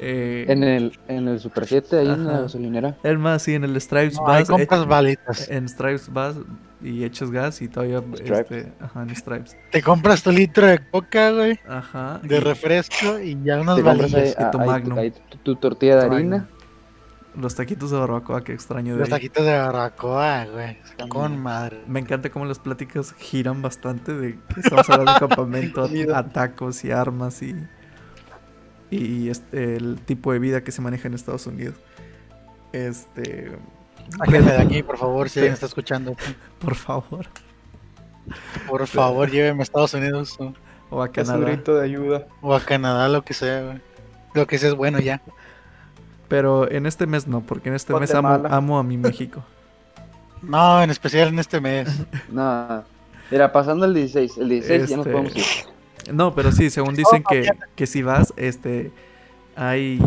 [0.00, 2.40] Eh, En el, en el Super 7, ahí en la Ajá.
[2.42, 2.96] gasolinera.
[3.02, 5.50] el más, sí, en el Stripes No, ahí vas, compras eh, balitas.
[5.50, 6.36] en Stripes vas
[6.80, 8.40] y echas gas y todavía, Stripes.
[8.40, 9.56] este, ajá, en Stripes.
[9.72, 11.58] Te compras tu litro de coca, güey.
[11.68, 12.20] Ajá.
[12.22, 14.36] De y- refresco y ya unas balitas.
[14.38, 14.98] y tu ahí- Magnum.
[14.98, 16.48] ahí tu, tu tortilla de Tu harina.
[17.36, 19.12] Los taquitos de barbacoa que extraño de Los ahí.
[19.12, 20.78] taquitos de barbacoa, güey.
[21.08, 21.80] Con madre.
[21.86, 26.18] Me encanta cómo las pláticas giran bastante de que estamos hablando de campamento, Comida.
[26.18, 27.54] a tacos y armas y,
[28.90, 31.74] y este, el tipo de vida que se maneja en Estados Unidos.
[32.72, 33.52] Este,
[34.18, 36.16] Sáquenme de aquí, por favor, si Pero- alguien está escuchando.
[36.60, 37.26] por favor,
[38.66, 40.52] Por favor, llévenme a Estados Unidos o,
[40.90, 41.46] o a Es un Canadá.
[41.46, 42.26] grito de ayuda.
[42.42, 43.80] o a Canadá, lo que sea, güey.
[44.34, 45.22] Lo que sea es bueno ya.
[46.28, 49.44] Pero en este mes no, porque en este mes amo, amo a mi México.
[50.40, 51.88] No, en especial en este mes.
[52.30, 52.84] No.
[53.30, 54.38] Mira, pasando el 16.
[54.38, 55.44] El 16 ya nos Este, podemos ir.
[56.12, 58.92] No, pero sí, según dicen que, que si vas, este,
[59.56, 59.98] hay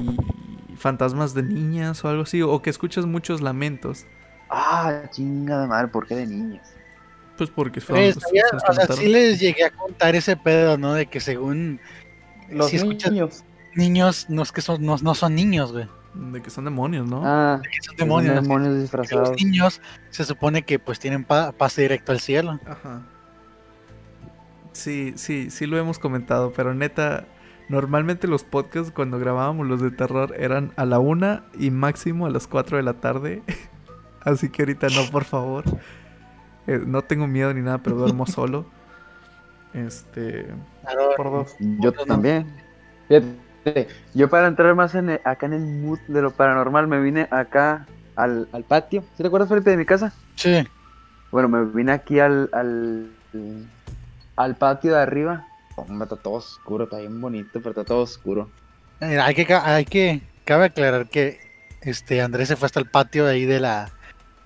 [0.78, 4.06] fantasmas de niñas o algo así, o que escuchas muchos lamentos.
[4.50, 6.74] Ah, chinga de madre, ¿por qué de niñas?
[7.38, 10.94] Pues porque son, se les o sea, sí les llegué a contar ese pedo, ¿no?
[10.94, 11.80] De que según
[12.50, 13.44] Los si escuchas niños.
[13.76, 15.88] niños, no es que son, no, no son niños, güey.
[16.14, 17.22] De que son demonios, ¿no?
[17.24, 18.36] Ah, que Son son demonios.
[18.36, 19.32] demonios Los disfrazados.
[19.42, 22.60] niños se supone que pues tienen pa- pase directo al cielo.
[22.68, 23.02] Ajá.
[24.74, 27.26] Sí, sí, sí lo hemos comentado, pero neta,
[27.70, 32.30] normalmente los podcasts cuando grabábamos los de terror eran a la una y máximo a
[32.30, 33.44] las 4 de la tarde.
[34.22, 35.64] Así que ahorita no, por favor.
[36.68, 38.66] Eh, no tengo miedo ni nada, pero duermo solo.
[39.74, 40.48] Este.
[41.18, 41.56] Por dos.
[41.60, 42.46] Yo también.
[43.08, 47.00] Fíjate, yo para entrar más en el- acá en el mood de lo paranormal me
[47.02, 49.02] vine acá al, al patio.
[49.16, 50.14] ¿Sí te acuerdas frente de mi casa?
[50.36, 50.68] Sí.
[51.32, 53.10] Bueno, me vine aquí al, al,
[54.44, 55.48] al patio de arriba.
[55.76, 58.50] Hombre, está todo oscuro, está bien bonito, pero está todo oscuro.
[59.00, 61.40] Mira, hay que, hay que, cabe aclarar que
[61.82, 63.90] este Andrés se fue hasta el patio de ahí de la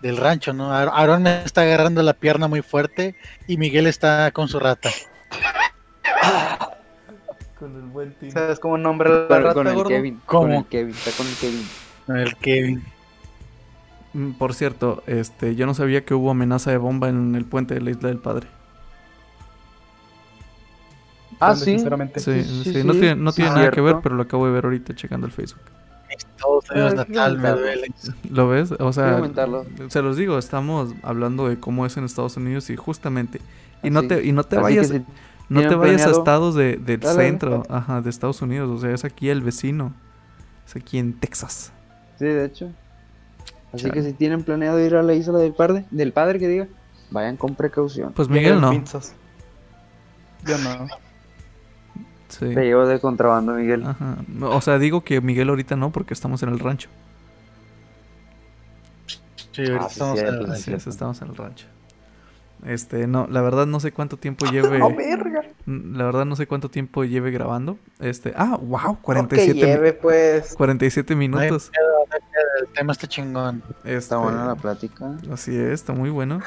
[0.02, 0.72] del rancho, ¿no?
[0.72, 3.16] Aaron me está agarrando la pierna muy fuerte
[3.48, 4.90] y Miguel está con su rata.
[7.60, 8.34] Con el buen team.
[8.34, 9.90] ¿Sabes cómo nombra la Con, rata, con el gordo?
[9.90, 10.22] Kevin.
[10.26, 10.42] ¿Cómo?
[10.42, 11.68] Con el Kevin, está con el Kevin.
[12.10, 12.84] El Kevin.
[14.14, 17.74] Mm, Por cierto, este, yo no sabía que hubo amenaza de bomba en el puente
[17.74, 18.48] de la Isla del Padre.
[21.40, 21.66] Ah, sí.
[21.66, 22.20] Sinceramente.
[22.20, 24.54] Sí, Sí, sí, sí, no tiene, no tiene nada que ver, pero lo acabo de
[24.54, 25.62] ver ahorita checando el Facebook.
[26.10, 27.88] Estados Unidos Ay, natal, me duele.
[28.30, 28.72] ¿Lo ves?
[28.80, 29.22] O sea,
[29.90, 33.42] se los digo, estamos hablando de cómo es en Estados Unidos y justamente
[33.84, 35.04] y no te y no te así vayas si
[35.50, 37.30] no te vayas a estados de, del Dale, dale.
[37.30, 39.94] centro, ajá, de Estados Unidos, o sea, es aquí el vecino.
[40.66, 41.72] Es aquí en Texas.
[42.18, 42.72] Sí, de hecho.
[43.72, 43.94] Así Chale.
[43.94, 46.68] que si tienen planeado ir a la isla del padre, del padre que diga,
[47.12, 48.14] vayan con precaución.
[48.14, 48.72] Pues Miguel no.
[48.72, 49.14] Pinzas.
[50.46, 50.88] Yo no.
[52.28, 52.54] Sí.
[52.54, 53.84] Te llevo de contrabando, Miguel.
[53.86, 54.18] Ajá.
[54.28, 56.90] No, O sea, digo que Miguel ahorita no porque estamos en el rancho.
[59.52, 60.52] Sí, ahorita Ah, estamos en el- sí.
[60.52, 61.68] Así es, estamos en el rancho.
[62.66, 64.82] Este, no, la verdad no sé cuánto tiempo lleve.
[64.82, 65.44] ¡Oh, verga!
[65.66, 67.78] La verdad no sé cuánto tiempo lleve grabando.
[68.00, 70.56] Este, ah, wow, Que 47 mi- lleve, pues.
[70.56, 71.72] 47 minutos.
[72.62, 73.62] El tema está chingón.
[73.84, 75.16] Este, Está buena la plática.
[75.32, 76.42] Así es, está muy bueno.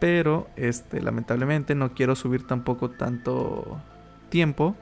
[0.00, 3.78] Pero, este, lamentablemente no quiero subir tampoco tanto
[4.28, 4.74] tiempo.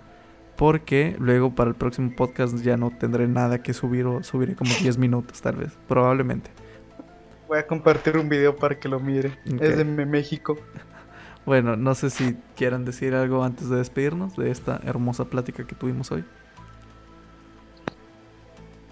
[0.57, 4.71] Porque luego para el próximo podcast ya no tendré nada que subir o subiré como
[4.73, 5.77] 10 minutos tal vez.
[5.89, 6.51] Probablemente.
[7.49, 9.37] Voy a compartir un video para que lo mire.
[9.61, 10.57] Es de México.
[11.47, 15.75] Bueno, no sé si quieran decir algo antes de despedirnos de esta hermosa plática que
[15.75, 16.25] tuvimos hoy.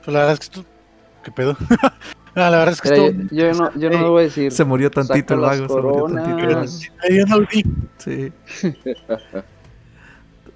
[0.04, 0.64] Pues la verdad es que esto...
[1.24, 1.56] ¿Qué pedo?
[2.34, 3.34] No, la verdad es que Mira, esto...
[3.34, 4.52] yo, yo no, yo no lo voy a decir.
[4.52, 5.68] Se murió tantito el vago.
[5.68, 6.66] Se murió tantito el vago.
[6.66, 6.90] coronas.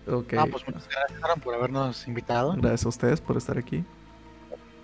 [0.07, 0.41] Yo no.
[0.41, 2.55] Ah, pues muchas gracias Aaron, por habernos invitado.
[2.57, 3.85] Gracias a ustedes por estar aquí.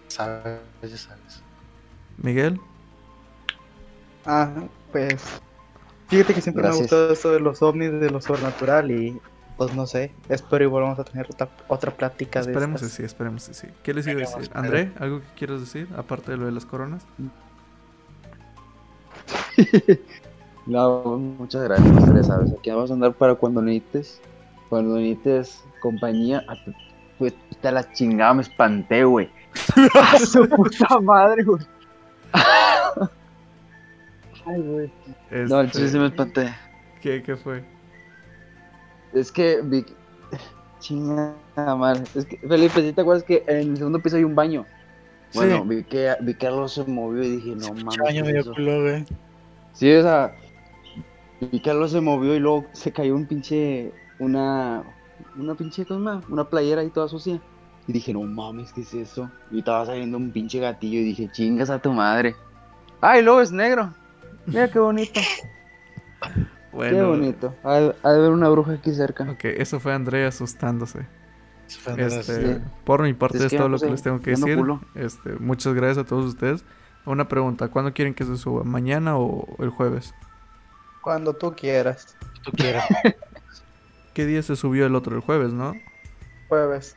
[0.08, 1.42] Sabes, ya sabes.
[2.18, 2.60] Miguel.
[4.26, 4.50] Ah,
[4.90, 5.40] pues.
[6.08, 9.20] Fíjate que siempre me ha gustado esto de los ovnis, de lo sobrenatural y.
[9.56, 10.12] Pues no sé.
[10.28, 12.96] Espero y volvamos a tener otra, otra plática Esperemos de que estas.
[12.96, 13.68] sí, esperemos que sí.
[13.82, 14.56] ¿Qué les iba a Esperemos, decir?
[14.56, 15.88] André, ¿algo que quieras decir?
[15.96, 17.06] Aparte de lo de las coronas.
[20.64, 22.52] No, muchas gracias, Andrés, sabes.
[22.52, 24.20] Aquí vamos a andar para cuando necesites.
[24.72, 26.42] Cuando necesites compañía.
[27.18, 29.28] Pues te la chingada, me espanté, güey.
[30.00, 31.62] ¡A su puta madre, güey!
[34.46, 34.90] Ay, güey.
[35.30, 36.54] No, el Este, chile sí me espanté.
[37.02, 37.62] ¿qué, ¿Qué fue?
[39.12, 39.84] Es que vi.
[40.78, 42.04] Chingada madre.
[42.14, 44.64] Es que, Felipe, ¿sí te acuerdas que en el segundo piso hay un baño?
[45.34, 45.68] Bueno, Sí.
[45.68, 47.98] vi que, vi que algo se movió y dije, no mames.
[47.98, 49.04] Baño ¿qué es medio culo, güey.
[49.74, 50.34] Sí, o sea,
[51.42, 53.92] vi que algo se movió y luego se cayó un pinche,
[54.22, 54.84] una,
[55.36, 56.24] una pinche, ¿cómo se llama?
[56.28, 57.40] Una playera ahí toda sucia.
[57.86, 59.28] Y dije, no mames, ¿qué es eso?
[59.50, 62.36] Y estaba saliendo un pinche gatillo y dije, chingas a tu madre.
[63.00, 63.92] Ay, luego es negro.
[64.46, 65.20] Mira qué bonito,
[66.72, 67.54] Bueno, qué bonito.
[67.64, 69.30] Ha de, ha de haber una bruja aquí cerca.
[69.30, 71.06] Ok, eso fue André asustándose.
[71.66, 72.14] Eso fue Andrés.
[72.14, 72.60] Este, sí.
[72.84, 74.58] Por mi parte Es es, que todo lo que les tengo que decir.
[74.94, 76.64] Este, muchas gracias a todos ustedes.
[77.04, 78.62] Una pregunta, ¿cuándo quieren que se suba?
[78.62, 80.14] ¿Mañana o el jueves?
[81.02, 82.16] Cuando tú quieras.
[82.44, 82.86] Tú quieras.
[84.14, 85.14] ¿Qué día se subió el otro?
[85.16, 85.74] El jueves, ¿no?
[86.48, 86.96] Jueves.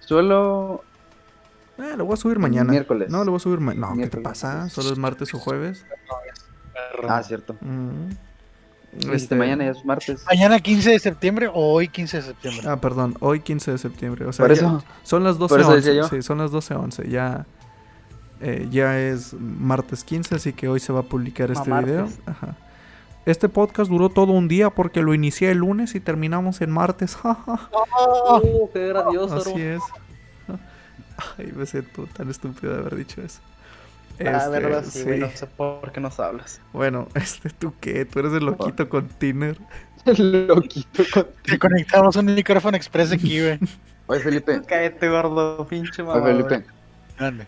[0.00, 0.82] Suelo,
[1.78, 2.70] Eh, lo voy a subir mañana.
[2.70, 3.08] Miércoles.
[3.10, 3.86] No, lo voy a subir mañana.
[3.86, 4.24] No, ¿qué te Miércoles.
[4.24, 4.68] pasa?
[4.68, 5.84] Solo es martes o jueves.
[7.08, 7.56] ah, cierto.
[7.60, 8.10] Mm.
[8.98, 10.22] Este, Este, mañana ya es martes.
[10.26, 12.66] Mañana 15 de septiembre o hoy 15 de septiembre.
[12.68, 14.26] Ah, perdón, hoy 15 de septiembre.
[14.26, 15.96] O sea, Por ya- eso, son las por eso decía 12.11.
[15.96, 16.08] yo.
[16.08, 17.08] Sí, son las 12.11.
[17.08, 17.46] Ya,
[18.40, 21.92] eh, ya es martes 15, así que hoy se va a publicar este Mamartes.
[21.94, 22.08] video.
[22.26, 22.56] Ajá.
[23.24, 27.16] Este podcast duró todo un día porque lo inicié el lunes y terminamos en martes.
[27.24, 29.36] ¡Oh, qué gracioso!
[29.36, 29.82] Así es.
[31.38, 33.40] Ay, me siento tan estúpido de haber dicho eso.
[34.18, 35.20] La Este, verdad, sí, güey, sí.
[35.20, 36.60] no sé por qué nos hablas.
[36.72, 38.04] Bueno, este, ¿tú qué?
[38.04, 39.56] Tú eres el loquito con Tiner.
[40.18, 41.26] Loquito con...
[41.44, 43.58] Te conectamos un micrófono express aquí, güey.
[44.06, 44.60] Oye, Felipe.
[44.66, 46.26] Cállate, gordo, pinche Oye, mamá.
[46.26, 46.64] Felipe.
[47.18, 47.46] Ande.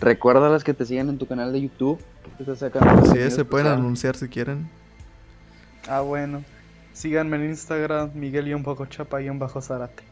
[0.00, 2.00] Recuerda a las que te siguen en tu canal de YouTube.
[2.36, 4.70] Que estás sacando Sí, se pueden anunciar si quieren.
[5.88, 6.44] Ah, bueno.
[6.92, 10.02] Síganme en Instagram, Miguel-Chapa-Zarate.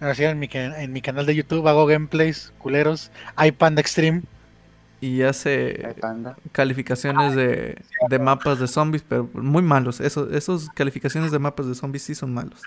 [0.00, 3.10] Ahora sí, en mi, en mi canal de YouTube hago gameplays, culeros.
[3.36, 4.22] Hay Panda Extreme.
[5.00, 6.36] Y hace panda.
[6.52, 7.76] calificaciones de,
[8.08, 10.00] de mapas de zombies, pero muy malos.
[10.00, 12.62] Eso, esos calificaciones de mapas de zombies sí son malos.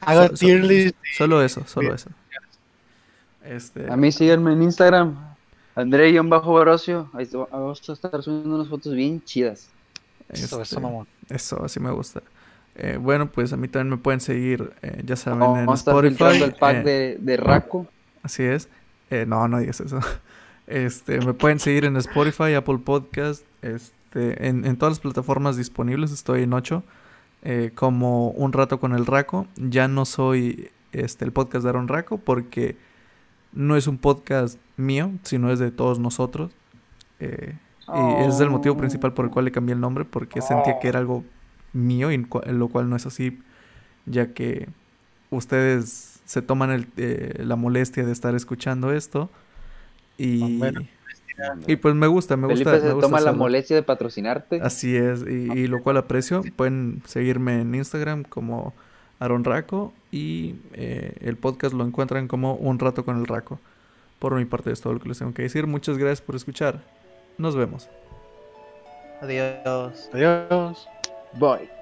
[0.00, 0.96] Hago So- so- tier list.
[1.16, 2.10] Solo eso, solo eso.
[3.44, 5.16] Este, A mí síganme en Instagram.
[7.14, 9.68] Ahí te- vamos a estar subiendo unas fotos bien chidas.
[10.32, 11.06] Eso, este, eso, mamón.
[11.28, 12.22] Eso, así me gusta.
[12.76, 15.74] Eh, bueno, pues a mí también me pueden seguir, eh, ya saben, Vamos en a
[15.74, 16.42] estar Spotify.
[16.42, 17.86] el pack eh, de, de Raco.
[18.22, 18.68] Así es.
[19.10, 20.00] Eh, no, no digas eso.
[20.66, 26.12] Este, me pueden seguir en Spotify, Apple Podcast, este, en, en todas las plataformas disponibles.
[26.12, 26.84] Estoy en 8.
[27.74, 29.48] como Un Rato con el Raco.
[29.56, 32.76] Ya no soy este, el podcast de Aaron Raco porque
[33.52, 36.52] no es un podcast mío, sino es de todos nosotros.
[37.18, 37.54] Eh,
[37.94, 40.78] y ese es el motivo principal por el cual le cambié el nombre, porque sentía
[40.78, 41.24] que era algo
[41.72, 43.38] mío, y lo cual no es así,
[44.06, 44.68] ya que
[45.30, 49.30] ustedes se toman el, eh, la molestia de estar escuchando esto.
[50.18, 50.82] Y, Bueno,
[51.66, 52.70] y pues me gusta, me gusta.
[52.70, 54.60] Felipe me se gusta toma la molestia de patrocinarte.
[54.62, 56.42] Así es, y, y lo cual aprecio.
[56.56, 58.74] Pueden seguirme en Instagram como
[59.20, 63.60] Aaron Raco y eh, el podcast lo encuentran como Un Rato con el Raco.
[64.18, 65.66] Por mi parte es todo lo que les tengo que decir.
[65.66, 66.82] Muchas gracias por escuchar.
[67.40, 67.88] Nos vemos.
[69.22, 70.10] Adiós.
[70.12, 70.86] Adiós.
[71.34, 71.79] Bye.